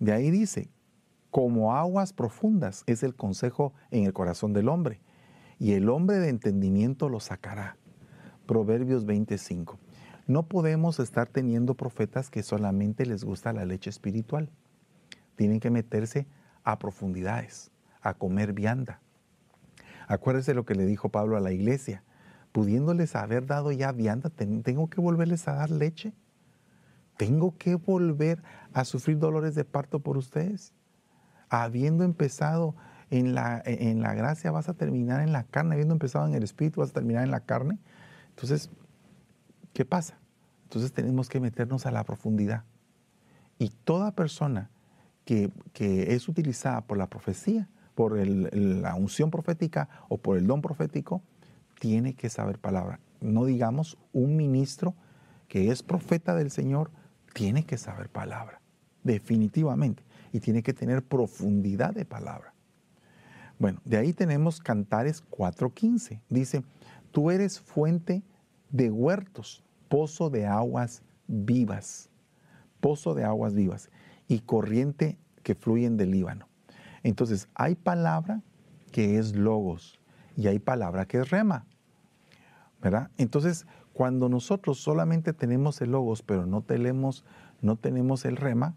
De 0.00 0.12
ahí 0.12 0.30
dice, 0.30 0.70
como 1.30 1.74
aguas 1.74 2.12
profundas 2.12 2.84
es 2.86 3.02
el 3.02 3.14
consejo 3.14 3.72
en 3.90 4.04
el 4.04 4.12
corazón 4.12 4.52
del 4.52 4.68
hombre 4.68 5.00
y 5.58 5.72
el 5.72 5.88
hombre 5.88 6.18
de 6.18 6.28
entendimiento 6.28 7.08
lo 7.08 7.20
sacará. 7.20 7.76
Proverbios 8.46 9.06
25. 9.06 9.78
No 10.26 10.48
podemos 10.48 11.00
estar 11.00 11.28
teniendo 11.28 11.74
profetas 11.74 12.30
que 12.30 12.42
solamente 12.42 13.06
les 13.06 13.24
gusta 13.24 13.52
la 13.52 13.64
leche 13.64 13.90
espiritual. 13.90 14.50
Tienen 15.36 15.60
que 15.60 15.70
meterse 15.70 16.26
a 16.62 16.78
profundidades, 16.78 17.70
a 18.00 18.14
comer 18.14 18.52
vianda. 18.52 19.00
Acuérdese 20.08 20.54
lo 20.54 20.64
que 20.64 20.74
le 20.74 20.86
dijo 20.86 21.08
Pablo 21.08 21.36
a 21.36 21.40
la 21.40 21.52
iglesia. 21.52 22.04
Pudiéndoles 22.52 23.16
haber 23.16 23.46
dado 23.46 23.72
ya 23.72 23.92
vianda, 23.92 24.30
¿tengo 24.30 24.88
que 24.88 25.00
volverles 25.00 25.48
a 25.48 25.54
dar 25.54 25.70
leche? 25.70 26.14
¿Tengo 27.16 27.56
que 27.56 27.74
volver 27.74 28.42
a 28.72 28.84
sufrir 28.84 29.18
dolores 29.18 29.54
de 29.54 29.64
parto 29.64 30.00
por 30.00 30.16
ustedes? 30.16 30.72
Habiendo 31.48 32.04
empezado 32.04 32.74
en 33.10 33.34
la, 33.34 33.62
en 33.64 34.00
la 34.00 34.14
gracia 34.14 34.50
vas 34.50 34.68
a 34.68 34.74
terminar 34.74 35.20
en 35.20 35.32
la 35.32 35.44
carne, 35.44 35.74
habiendo 35.74 35.94
empezado 35.94 36.26
en 36.26 36.34
el 36.34 36.42
espíritu 36.42 36.80
vas 36.80 36.90
a 36.90 36.94
terminar 36.94 37.24
en 37.24 37.30
la 37.30 37.40
carne. 37.40 37.78
Entonces, 38.30 38.70
¿qué 39.72 39.84
pasa? 39.84 40.18
Entonces 40.64 40.92
tenemos 40.92 41.28
que 41.28 41.40
meternos 41.40 41.86
a 41.86 41.90
la 41.90 42.04
profundidad. 42.04 42.64
Y 43.58 43.68
toda 43.84 44.12
persona 44.12 44.70
que, 45.24 45.50
es 45.74 46.28
utilizada 46.28 46.80
por 46.82 46.98
la 46.98 47.08
profecía, 47.08 47.68
por 47.94 48.16
la 48.16 48.94
unción 48.94 49.30
profética 49.30 49.88
o 50.08 50.18
por 50.18 50.36
el 50.36 50.46
don 50.46 50.60
profético, 50.60 51.22
tiene 51.78 52.14
que 52.14 52.28
saber 52.28 52.58
palabra. 52.58 53.00
No 53.20 53.44
digamos 53.44 53.98
un 54.12 54.36
ministro 54.36 54.94
que 55.48 55.70
es 55.70 55.82
profeta 55.82 56.34
del 56.34 56.50
Señor, 56.50 56.90
tiene 57.32 57.64
que 57.64 57.78
saber 57.78 58.08
palabra, 58.08 58.60
definitivamente. 59.02 60.02
Y 60.32 60.40
tiene 60.40 60.62
que 60.62 60.72
tener 60.72 61.04
profundidad 61.04 61.94
de 61.94 62.04
palabra. 62.04 62.53
Bueno, 63.58 63.80
de 63.84 63.96
ahí 63.96 64.12
tenemos 64.12 64.60
Cantares 64.60 65.24
4.15. 65.30 66.20
Dice, 66.28 66.64
tú 67.12 67.30
eres 67.30 67.60
fuente 67.60 68.22
de 68.70 68.90
huertos, 68.90 69.62
pozo 69.88 70.30
de 70.30 70.46
aguas 70.46 71.02
vivas, 71.26 72.10
pozo 72.80 73.14
de 73.14 73.24
aguas 73.24 73.54
vivas 73.54 73.90
y 74.28 74.40
corriente 74.40 75.16
que 75.42 75.54
fluyen 75.54 75.96
del 75.96 76.10
Líbano. 76.10 76.48
Entonces, 77.02 77.48
hay 77.54 77.74
palabra 77.74 78.42
que 78.90 79.18
es 79.18 79.36
logos 79.36 80.00
y 80.36 80.48
hay 80.48 80.58
palabra 80.58 81.06
que 81.06 81.18
es 81.18 81.30
rema. 81.30 81.66
¿Verdad? 82.82 83.10
Entonces, 83.16 83.66
cuando 83.92 84.28
nosotros 84.28 84.78
solamente 84.78 85.32
tenemos 85.32 85.80
el 85.80 85.92
logos, 85.92 86.22
pero 86.22 86.46
no 86.46 86.62
tenemos, 86.62 87.24
no 87.62 87.76
tenemos 87.76 88.24
el 88.24 88.36
rema, 88.36 88.74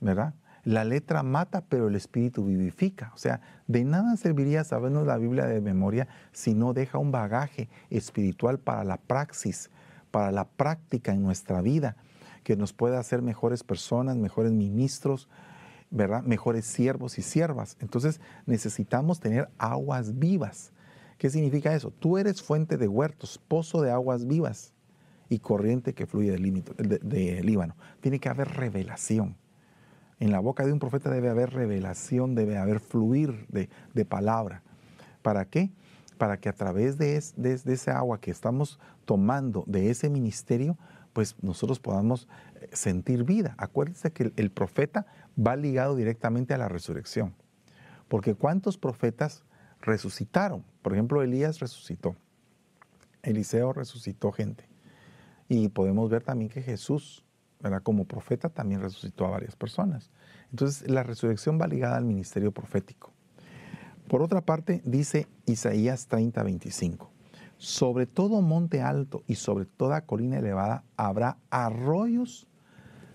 ¿verdad? 0.00 0.34
La 0.64 0.84
letra 0.84 1.22
mata, 1.22 1.64
pero 1.68 1.88
el 1.88 1.96
espíritu 1.96 2.44
vivifica. 2.44 3.10
O 3.14 3.18
sea, 3.18 3.40
de 3.66 3.84
nada 3.84 4.16
serviría 4.16 4.62
sabernos 4.62 5.06
la 5.06 5.18
Biblia 5.18 5.46
de 5.46 5.60
memoria 5.60 6.06
si 6.30 6.54
no 6.54 6.72
deja 6.72 6.98
un 6.98 7.10
bagaje 7.10 7.68
espiritual 7.90 8.58
para 8.58 8.84
la 8.84 8.96
praxis, 8.96 9.70
para 10.12 10.30
la 10.30 10.44
práctica 10.46 11.12
en 11.12 11.22
nuestra 11.22 11.62
vida, 11.62 11.96
que 12.44 12.56
nos 12.56 12.72
pueda 12.72 13.00
hacer 13.00 13.22
mejores 13.22 13.64
personas, 13.64 14.16
mejores 14.16 14.52
ministros, 14.52 15.28
¿verdad? 15.90 16.22
Mejores 16.22 16.64
siervos 16.64 17.18
y 17.18 17.22
siervas. 17.22 17.76
Entonces 17.80 18.20
necesitamos 18.46 19.18
tener 19.18 19.48
aguas 19.58 20.18
vivas. 20.18 20.72
¿Qué 21.18 21.28
significa 21.28 21.74
eso? 21.74 21.90
Tú 21.90 22.18
eres 22.18 22.42
fuente 22.42 22.76
de 22.76 22.88
huertos, 22.88 23.38
pozo 23.48 23.82
de 23.82 23.90
aguas 23.90 24.26
vivas 24.26 24.72
y 25.28 25.38
corriente 25.38 25.92
que 25.92 26.06
fluye 26.06 26.30
del 26.30 27.46
Líbano. 27.46 27.76
Tiene 28.00 28.18
que 28.18 28.28
haber 28.28 28.48
revelación. 28.48 29.36
En 30.22 30.30
la 30.30 30.38
boca 30.38 30.64
de 30.64 30.72
un 30.72 30.78
profeta 30.78 31.10
debe 31.10 31.30
haber 31.30 31.50
revelación, 31.50 32.36
debe 32.36 32.56
haber 32.56 32.78
fluir 32.78 33.44
de, 33.48 34.04
palabra. 34.04 34.62
¿Para 35.20 35.46
qué? 35.46 35.72
Para 36.16 36.36
que 36.36 36.48
a 36.48 36.52
través 36.52 36.96
de, 36.96 37.16
ese 37.16 37.90
agua 37.90 38.20
que 38.20 38.30
estamos 38.30 38.78
tomando 39.04 39.64
de 39.66 39.90
ese 39.90 40.08
ministerio, 40.08 40.78
pues 41.12 41.34
nosotros 41.42 41.80
podamos 41.80 42.28
eh, 42.54 42.68
sentir 42.72 43.24
vida. 43.24 43.56
Acuérdense 43.58 44.12
que 44.12 44.32
el, 44.36 44.50
profeta 44.52 45.06
va 45.36 45.56
ligado 45.56 45.96
directamente 45.96 46.54
a 46.54 46.58
la 46.58 46.68
resurrección. 46.68 47.34
Porque 48.06 48.36
¿cuántos 48.36 48.78
profetas 48.78 49.42
resucitaron? 49.80 50.64
Por 50.82 50.92
ejemplo, 50.92 51.20
Elías 51.24 51.58
resucitó. 51.58 52.14
Eliseo 53.24 53.72
resucitó 53.72 54.30
gente. 54.30 54.68
Y 55.48 55.68
podemos 55.70 56.08
ver 56.10 56.22
también 56.22 56.48
que 56.48 56.62
Jesús 56.62 57.24
como 57.82 58.04
profeta 58.04 58.48
también 58.48 58.80
resucitó 58.80 59.26
a 59.26 59.30
varias 59.30 59.56
personas. 59.56 60.10
Entonces 60.50 60.90
la 60.90 61.02
resurrección 61.02 61.58
va 61.60 61.66
ligada 61.66 61.96
al 61.96 62.04
ministerio 62.04 62.52
profético. 62.52 63.12
Por 64.08 64.22
otra 64.22 64.40
parte, 64.42 64.82
dice 64.84 65.26
Isaías 65.46 66.06
30, 66.06 66.42
25, 66.42 67.10
sobre 67.56 68.06
todo 68.06 68.42
monte 68.42 68.82
alto 68.82 69.22
y 69.26 69.36
sobre 69.36 69.64
toda 69.64 70.04
colina 70.04 70.38
elevada 70.38 70.84
habrá 70.96 71.38
arroyos 71.50 72.46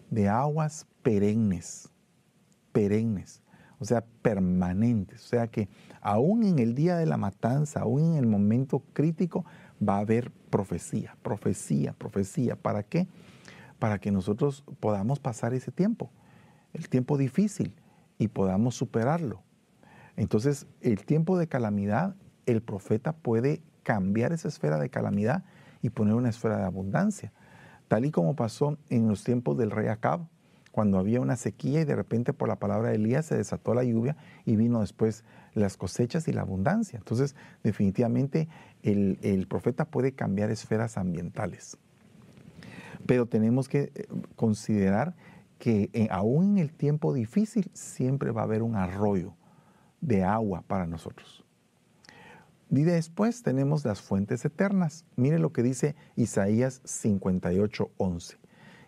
de 0.10 0.29
aguas 0.29 0.88
perennes, 1.03 1.89
perennes, 2.71 3.43
o 3.79 3.86
sea, 3.86 4.03
permanentes. 4.21 5.23
O 5.25 5.27
sea 5.27 5.47
que 5.47 5.69
aún 6.01 6.43
en 6.43 6.60
el 6.60 6.73
día 6.73 6.97
de 6.97 7.05
la 7.05 7.17
matanza, 7.17 7.81
aún 7.81 8.13
en 8.13 8.15
el 8.15 8.25
momento 8.25 8.83
crítico, 8.93 9.45
va 9.88 9.97
a 9.97 9.99
haber 9.99 10.31
profecía, 10.49 11.15
profecía, 11.21 11.93
profecía. 11.93 12.55
¿Para 12.55 12.83
qué? 12.83 13.07
Para 13.79 13.99
que 13.99 14.11
nosotros 14.11 14.63
podamos 14.79 15.19
pasar 15.19 15.53
ese 15.53 15.71
tiempo, 15.71 16.11
el 16.73 16.89
tiempo 16.89 17.17
difícil, 17.17 17.73
y 18.17 18.27
podamos 18.27 18.75
superarlo. 18.75 19.43
Entonces, 20.15 20.65
el 20.81 21.05
tiempo 21.05 21.37
de 21.37 21.47
calamidad, 21.47 22.15
el 22.45 22.61
profeta 22.61 23.13
puede 23.13 23.61
cambiar 23.83 24.33
esa 24.33 24.47
esfera 24.47 24.79
de 24.79 24.89
calamidad 24.89 25.43
y 25.81 25.89
poner 25.89 26.15
una 26.15 26.29
esfera 26.29 26.57
de 26.57 26.63
abundancia, 26.63 27.31
tal 27.87 28.05
y 28.05 28.11
como 28.11 28.35
pasó 28.35 28.77
en 28.89 29.07
los 29.07 29.23
tiempos 29.23 29.57
del 29.57 29.71
rey 29.71 29.87
Acab, 29.87 30.27
cuando 30.71 30.99
había 30.99 31.21
una 31.21 31.37
sequía 31.37 31.81
y 31.81 31.85
de 31.85 31.95
repente 31.95 32.33
por 32.33 32.47
la 32.47 32.57
palabra 32.57 32.89
de 32.89 32.95
Elías 32.95 33.25
se 33.25 33.37
desató 33.37 33.73
la 33.73 33.83
lluvia 33.83 34.15
y 34.45 34.55
vino 34.55 34.81
después 34.81 35.23
las 35.55 35.75
cosechas 35.75 36.27
y 36.27 36.33
la 36.33 36.41
abundancia. 36.41 36.99
Entonces, 36.99 37.35
definitivamente 37.63 38.47
el, 38.83 39.17
el 39.23 39.47
profeta 39.47 39.85
puede 39.85 40.11
cambiar 40.11 40.51
esferas 40.51 40.97
ambientales. 40.97 41.77
Pero 43.05 43.25
tenemos 43.25 43.67
que 43.67 43.91
eh, 43.93 44.07
considerar 44.36 45.15
que 45.60 45.89
eh, 45.93 46.07
aún 46.12 46.51
en 46.51 46.57
el 46.60 46.73
tiempo 46.73 47.13
difícil 47.13 47.69
siempre 47.73 48.31
va 48.31 48.41
a 48.41 48.45
haber 48.45 48.63
un 48.63 48.75
arroyo 48.75 49.33
de 50.01 50.23
agua 50.23 50.63
para 50.67 50.86
nosotros. 50.86 51.43
Y 52.69 52.83
después 52.83 53.43
tenemos 53.43 53.86
las 53.86 54.01
fuentes 54.01 54.43
eternas. 54.43 55.05
Mire 55.15 55.39
lo 55.39 55.53
que 55.53 55.63
dice 55.63 55.95
Isaías 56.15 56.81
58, 56.83 57.91
11. 57.97 58.38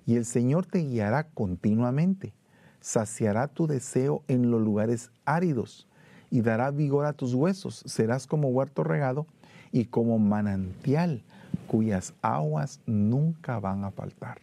Y 0.06 0.15
el 0.15 0.26
Señor 0.26 0.65
te 0.65 0.80
guiará 0.80 1.30
continuamente, 1.30 2.34
saciará 2.82 3.48
tu 3.48 3.67
deseo 3.67 4.24
en 4.28 4.52
los 4.52 4.62
lugares 4.62 5.12
áridos 5.24 5.88
y 6.30 6.41
dará 6.41 6.72
vigor 6.72 7.06
a 7.06 7.13
tus 7.13 7.34
huesos. 7.34 7.84
Serás 7.86 8.28
como 8.28 8.50
huerto 8.50 8.84
regado 8.84 9.28
y 9.72 9.86
como 9.86 10.19
manantial 10.19 11.24
cuyas 11.70 12.16
aguas 12.24 12.82
nunca 12.88 13.60
van 13.60 13.84
a 13.86 13.92
faltar. 13.92 14.42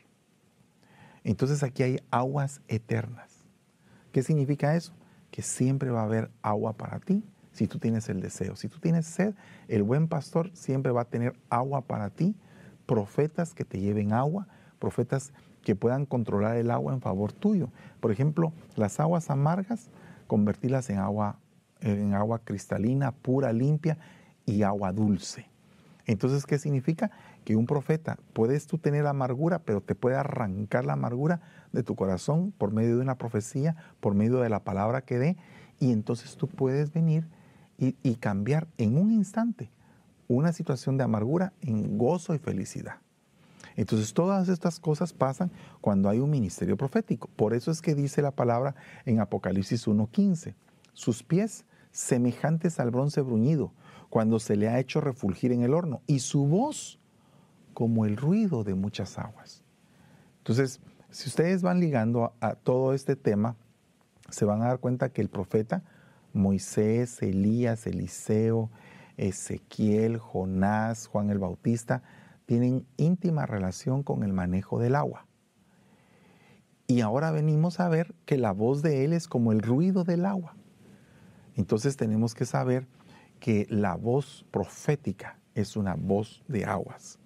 Entonces 1.24 1.64
aquí 1.64 1.82
hay 1.82 1.98
aguas 2.12 2.60
eternas. 2.68 3.44
¿Qué 4.12 4.22
significa 4.22 4.76
eso? 4.76 4.92
Que 5.32 5.42
siempre 5.42 5.90
va 5.90 6.02
a 6.02 6.04
haber 6.04 6.30
agua 6.40 6.74
para 6.74 7.00
ti 7.00 7.24
si 7.50 7.66
tú 7.66 7.80
tienes 7.80 8.08
el 8.08 8.20
deseo. 8.20 8.54
Si 8.54 8.68
tú 8.68 8.78
tienes 8.78 9.06
sed, 9.06 9.34
el 9.66 9.82
buen 9.82 10.06
pastor 10.06 10.52
siempre 10.54 10.92
va 10.92 11.00
a 11.00 11.06
tener 11.06 11.36
agua 11.50 11.80
para 11.80 12.10
ti, 12.10 12.36
profetas 12.86 13.54
que 13.54 13.64
te 13.64 13.80
lleven 13.80 14.12
agua, 14.12 14.46
profetas 14.78 15.32
que 15.64 15.74
puedan 15.74 16.06
controlar 16.06 16.56
el 16.56 16.70
agua 16.70 16.92
en 16.92 17.00
favor 17.00 17.32
tuyo. 17.32 17.70
Por 17.98 18.12
ejemplo, 18.12 18.52
las 18.76 19.00
aguas 19.00 19.30
amargas, 19.30 19.90
convertirlas 20.28 20.90
en 20.90 20.98
agua, 20.98 21.40
en 21.80 22.14
agua 22.14 22.38
cristalina, 22.38 23.10
pura, 23.10 23.52
limpia 23.52 23.98
y 24.44 24.62
agua 24.62 24.92
dulce. 24.92 25.55
Entonces, 26.06 26.46
¿qué 26.46 26.58
significa? 26.58 27.10
Que 27.44 27.56
un 27.56 27.66
profeta, 27.66 28.18
puedes 28.32 28.66
tú 28.66 28.78
tener 28.78 29.06
amargura, 29.06 29.58
pero 29.58 29.80
te 29.80 29.94
puede 29.94 30.16
arrancar 30.16 30.84
la 30.84 30.92
amargura 30.92 31.40
de 31.72 31.82
tu 31.82 31.96
corazón 31.96 32.52
por 32.56 32.72
medio 32.72 32.96
de 32.96 33.02
una 33.02 33.18
profecía, 33.18 33.76
por 34.00 34.14
medio 34.14 34.38
de 34.38 34.48
la 34.48 34.62
palabra 34.62 35.02
que 35.02 35.18
dé, 35.18 35.36
y 35.80 35.92
entonces 35.92 36.36
tú 36.36 36.46
puedes 36.46 36.92
venir 36.92 37.26
y, 37.76 37.96
y 38.02 38.14
cambiar 38.16 38.68
en 38.78 38.96
un 38.96 39.10
instante 39.12 39.70
una 40.28 40.52
situación 40.52 40.96
de 40.96 41.04
amargura 41.04 41.52
en 41.60 41.98
gozo 41.98 42.34
y 42.34 42.38
felicidad. 42.38 42.96
Entonces 43.76 44.14
todas 44.14 44.48
estas 44.48 44.80
cosas 44.80 45.12
pasan 45.12 45.50
cuando 45.80 46.08
hay 46.08 46.18
un 46.18 46.30
ministerio 46.30 46.76
profético. 46.76 47.28
Por 47.36 47.52
eso 47.52 47.70
es 47.70 47.82
que 47.82 47.94
dice 47.94 48.22
la 48.22 48.30
palabra 48.30 48.74
en 49.04 49.20
Apocalipsis 49.20 49.86
1.15, 49.86 50.54
sus 50.94 51.22
pies 51.22 51.66
semejantes 51.90 52.80
al 52.80 52.90
bronce 52.90 53.20
bruñido, 53.20 53.72
cuando 54.10 54.38
se 54.38 54.56
le 54.56 54.68
ha 54.68 54.78
hecho 54.78 55.00
refulgir 55.00 55.52
en 55.52 55.62
el 55.62 55.74
horno, 55.74 56.02
y 56.06 56.20
su 56.20 56.46
voz 56.46 56.98
como 57.74 58.06
el 58.06 58.16
ruido 58.16 58.64
de 58.64 58.74
muchas 58.74 59.18
aguas. 59.18 59.62
Entonces, 60.38 60.80
si 61.10 61.28
ustedes 61.28 61.62
van 61.62 61.80
ligando 61.80 62.32
a, 62.40 62.54
todo 62.54 62.94
este 62.94 63.16
tema, 63.16 63.56
se 64.30 64.44
van 64.44 64.62
a 64.62 64.66
dar 64.66 64.80
cuenta 64.80 65.10
que 65.10 65.22
el 65.22 65.28
profeta, 65.28 65.82
Moisés, 66.32 67.22
Elías, 67.22 67.86
Eliseo, 67.86 68.70
Ezequiel, 69.16 70.18
Jonás, 70.18 71.06
Juan 71.06 71.30
el 71.30 71.38
Bautista, 71.38 72.02
tienen 72.46 72.86
íntima 72.96 73.46
relación 73.46 74.02
con 74.02 74.22
el 74.22 74.32
manejo 74.32 74.78
del 74.78 74.94
agua. 74.94 75.26
Y 76.86 77.00
ahora 77.00 77.32
venimos 77.32 77.80
a 77.80 77.88
ver 77.88 78.14
que 78.24 78.38
la 78.38 78.52
voz 78.52 78.82
de 78.82 79.04
Él 79.04 79.12
es 79.12 79.26
como 79.26 79.52
el 79.52 79.60
ruido 79.60 80.04
del 80.04 80.24
agua. 80.24 80.54
Entonces 81.56 81.96
tenemos 81.96 82.34
que 82.34 82.44
saber 82.44 82.86
que 83.40 83.66
la 83.70 83.94
voz 83.94 84.44
profética 84.50 85.38
es 85.54 85.76
una 85.76 85.94
voz 85.94 86.42
de 86.48 86.64
aguas. 86.64 87.18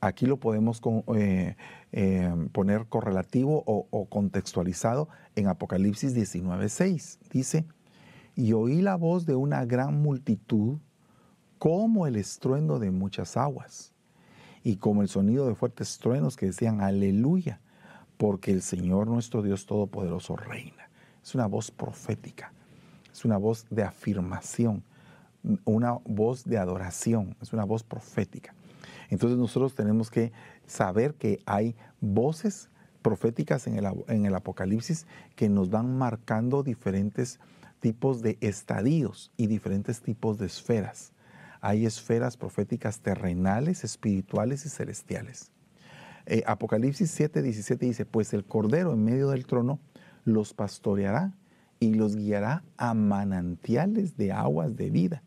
Aquí 0.00 0.26
lo 0.26 0.36
podemos 0.36 0.80
eh, 1.16 1.56
eh, 1.92 2.34
poner 2.52 2.86
correlativo 2.86 3.64
o, 3.66 3.86
o, 3.90 4.06
contextualizado 4.06 5.08
en 5.34 5.48
Apocalipsis 5.48 6.14
19.6. 6.14 7.18
Dice, 7.30 7.66
y 8.36 8.52
oí 8.52 8.80
la 8.80 8.94
voz 8.94 9.26
de 9.26 9.34
una 9.34 9.64
gran 9.64 10.00
multitud 10.00 10.78
como 11.58 12.06
el 12.06 12.14
estruendo 12.14 12.78
de 12.78 12.92
muchas 12.92 13.36
aguas 13.36 13.92
y 14.62 14.76
como 14.76 15.02
el 15.02 15.08
sonido 15.08 15.48
de 15.48 15.54
fuertes 15.54 15.98
truenos 15.98 16.36
que 16.36 16.46
decían 16.46 16.80
aleluya, 16.80 17.60
porque 18.16 18.52
el 18.52 18.62
Señor 18.62 19.08
nuestro 19.08 19.42
Dios 19.42 19.66
Todopoderoso 19.66 20.36
reina. 20.36 20.88
Es 21.22 21.34
una 21.34 21.46
voz 21.46 21.70
profética, 21.70 22.52
es 23.10 23.24
una 23.24 23.36
voz 23.36 23.66
de 23.70 23.82
afirmación, 23.82 24.84
una 25.64 25.92
voz 26.04 26.44
de 26.44 26.58
adoración, 26.58 27.36
es 27.40 27.52
una 27.52 27.64
voz 27.64 27.82
profética. 27.82 28.54
Entonces 29.10 29.38
nosotros 29.38 29.74
tenemos 29.74 30.10
que 30.10 30.32
saber 30.66 31.14
que 31.14 31.40
hay 31.46 31.74
voces 32.00 32.70
proféticas 33.02 33.66
en 33.66 33.78
el, 33.78 33.86
en 34.08 34.26
el 34.26 34.34
Apocalipsis 34.34 35.06
que 35.34 35.48
nos 35.48 35.70
van 35.70 35.96
marcando 35.96 36.62
diferentes 36.62 37.40
tipos 37.80 38.22
de 38.22 38.36
estadios 38.40 39.32
y 39.36 39.46
diferentes 39.46 40.02
tipos 40.02 40.38
de 40.38 40.46
esferas 40.46 41.12
hay 41.60 41.86
esferas 41.86 42.36
proféticas 42.36 43.00
terrenales, 43.00 43.84
espirituales 43.84 44.64
y 44.66 44.68
celestiales. 44.68 45.50
Eh, 46.26 46.42
Apocalipsis 46.46 47.10
7, 47.10 47.42
17 47.42 47.86
dice, 47.86 48.04
pues 48.04 48.32
el 48.34 48.44
Cordero 48.44 48.92
en 48.92 49.04
medio 49.04 49.30
del 49.30 49.46
trono 49.46 49.80
los 50.24 50.52
pastoreará 50.52 51.34
y 51.80 51.94
los 51.94 52.16
guiará 52.16 52.64
a 52.76 52.94
manantiales 52.94 54.16
de 54.16 54.32
aguas 54.32 54.76
de 54.76 54.90
vida, 54.90 55.22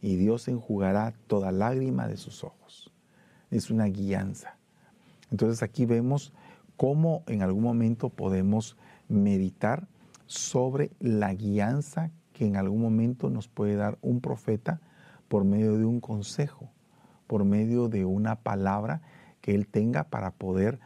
y 0.00 0.16
Dios 0.16 0.48
enjugará 0.48 1.12
toda 1.26 1.52
lágrima 1.52 2.08
de 2.08 2.16
sus 2.16 2.44
ojos. 2.44 2.92
Es 3.50 3.70
una 3.70 3.86
guianza. 3.86 4.56
Entonces 5.30 5.62
aquí 5.62 5.86
vemos 5.86 6.32
cómo 6.76 7.22
en 7.26 7.42
algún 7.42 7.62
momento 7.62 8.08
podemos 8.08 8.76
meditar 9.08 9.86
sobre 10.26 10.90
la 11.00 11.34
guianza 11.34 12.10
que 12.32 12.46
en 12.46 12.56
algún 12.56 12.80
momento 12.80 13.28
nos 13.28 13.48
puede 13.48 13.76
dar 13.76 13.98
un 14.00 14.20
profeta 14.20 14.80
por 15.28 15.44
medio 15.44 15.76
de 15.76 15.84
un 15.84 16.00
consejo, 16.00 16.70
por 17.26 17.44
medio 17.44 17.88
de 17.88 18.04
una 18.04 18.36
palabra 18.36 19.02
que 19.40 19.54
Él 19.54 19.66
tenga 19.66 20.04
para 20.04 20.30
poder, 20.30 20.80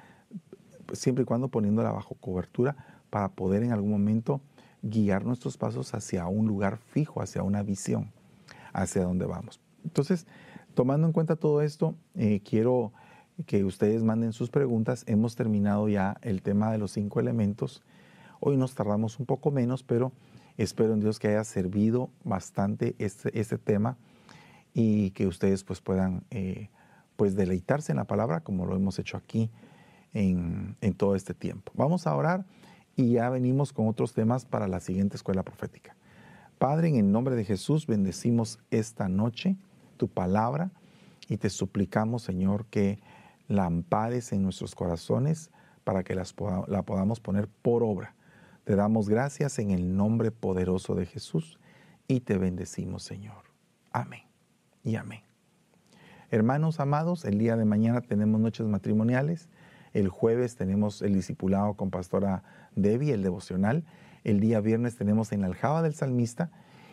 siempre 0.92 1.22
y 1.22 1.26
cuando 1.26 1.48
poniéndola 1.48 1.92
bajo 1.92 2.14
cobertura, 2.16 2.76
para 3.10 3.28
poder 3.28 3.62
en 3.62 3.72
algún 3.72 3.90
momento 3.90 4.40
guiar 4.82 5.24
nuestros 5.24 5.56
pasos 5.56 5.94
hacia 5.94 6.26
un 6.26 6.46
lugar 6.46 6.78
fijo, 6.78 7.22
hacia 7.22 7.42
una 7.42 7.62
visión, 7.62 8.10
hacia 8.74 9.04
donde 9.04 9.24
vamos. 9.24 9.60
Entonces, 9.84 10.26
tomando 10.74 11.06
en 11.06 11.12
cuenta 11.12 11.36
todo 11.36 11.62
esto, 11.62 11.94
eh, 12.14 12.40
quiero 12.44 12.92
que 13.46 13.64
ustedes 13.64 14.04
manden 14.04 14.32
sus 14.32 14.50
preguntas. 14.50 15.04
Hemos 15.06 15.36
terminado 15.36 15.88
ya 15.88 16.18
el 16.22 16.42
tema 16.42 16.70
de 16.70 16.78
los 16.78 16.92
cinco 16.92 17.20
elementos. 17.20 17.82
Hoy 18.40 18.56
nos 18.56 18.74
tardamos 18.74 19.18
un 19.18 19.26
poco 19.26 19.50
menos, 19.50 19.82
pero 19.82 20.12
espero 20.56 20.92
en 20.92 21.00
Dios 21.00 21.18
que 21.18 21.28
haya 21.28 21.44
servido 21.44 22.10
bastante 22.22 22.94
este, 22.98 23.38
este 23.38 23.58
tema 23.58 23.96
y 24.72 25.10
que 25.12 25.26
ustedes 25.26 25.64
pues 25.64 25.80
puedan 25.80 26.24
eh, 26.30 26.68
pues 27.16 27.36
deleitarse 27.36 27.92
en 27.92 27.96
la 27.96 28.04
palabra 28.04 28.40
como 28.40 28.66
lo 28.66 28.76
hemos 28.76 28.98
hecho 28.98 29.16
aquí 29.16 29.50
en, 30.12 30.76
en 30.80 30.94
todo 30.94 31.14
este 31.14 31.34
tiempo. 31.34 31.72
Vamos 31.74 32.06
a 32.06 32.14
orar 32.14 32.44
y 32.96 33.12
ya 33.12 33.30
venimos 33.30 33.72
con 33.72 33.88
otros 33.88 34.12
temas 34.12 34.44
para 34.44 34.68
la 34.68 34.80
siguiente 34.80 35.16
escuela 35.16 35.42
profética. 35.42 35.96
Padre, 36.64 36.88
en 36.88 36.96
el 36.96 37.12
nombre 37.12 37.36
de 37.36 37.44
Jesús 37.44 37.86
bendecimos 37.86 38.58
esta 38.70 39.06
noche 39.06 39.58
tu 39.98 40.08
palabra 40.08 40.70
y 41.28 41.36
te 41.36 41.50
suplicamos, 41.50 42.22
Señor, 42.22 42.64
que 42.70 43.00
la 43.48 43.66
ampares 43.66 44.32
en 44.32 44.42
nuestros 44.42 44.74
corazones 44.74 45.50
para 45.84 46.04
que 46.04 46.14
las 46.14 46.34
la 46.68 46.80
podamos 46.80 47.20
poner 47.20 47.48
por 47.48 47.82
obra. 47.82 48.14
Te 48.64 48.76
damos 48.76 49.10
gracias 49.10 49.58
en 49.58 49.72
el 49.72 49.94
nombre 49.94 50.30
poderoso 50.30 50.94
de 50.94 51.04
Jesús 51.04 51.58
y 52.08 52.20
te 52.20 52.38
bendecimos, 52.38 53.02
Señor. 53.02 53.44
Amén 53.92 54.22
y 54.82 54.96
amén. 54.96 55.20
Hermanos 56.30 56.80
amados, 56.80 57.26
el 57.26 57.36
día 57.36 57.58
de 57.58 57.66
mañana 57.66 58.00
tenemos 58.00 58.40
noches 58.40 58.66
matrimoniales. 58.66 59.50
El 59.92 60.08
jueves 60.08 60.56
tenemos 60.56 61.02
el 61.02 61.12
discipulado 61.12 61.74
con 61.74 61.90
Pastora 61.90 62.42
Debbie, 62.74 63.12
el 63.12 63.22
devocional. 63.22 63.84
El 64.24 64.40
día 64.40 64.60
viernes 64.60 64.96
tenemos 64.96 65.32
en 65.32 65.42
la 65.42 65.46
aljaba 65.46 65.82
del 65.82 65.94
salmista. 65.94 66.50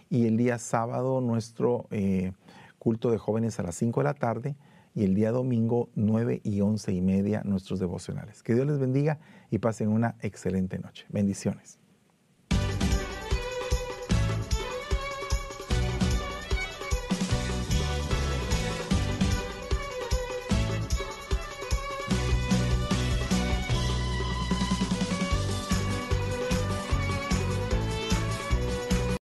Y 0.10 0.28
el 0.28 0.38
día 0.38 0.58
sábado 0.58 1.22
nuestro 1.22 1.88
eh, 1.90 2.34
culto 2.78 3.10
de 3.12 3.18
jóvenes 3.18 3.60
a 3.60 3.64
las 3.64 3.76
5 3.76 4.02
de 4.02 4.04
la 4.04 4.14
tarde. 4.14 4.56
Y 4.94 5.06
el 5.06 5.16
día 5.16 5.32
domingo 5.32 5.90
9 5.96 6.42
y 6.44 6.62
11 6.62 6.92
y 6.92 7.02
media 7.02 7.42
nuestros 7.46 7.80
devocionales. 7.80 8.44
Que 8.44 8.54
Dios 8.54 8.68
les 8.68 8.78
bendiga 8.78 9.20
y 9.50 9.60
pasen 9.60 9.88
una 9.88 10.16
excelente 10.22 10.78
noche. 10.80 11.06
Bendiciones. 11.10 11.81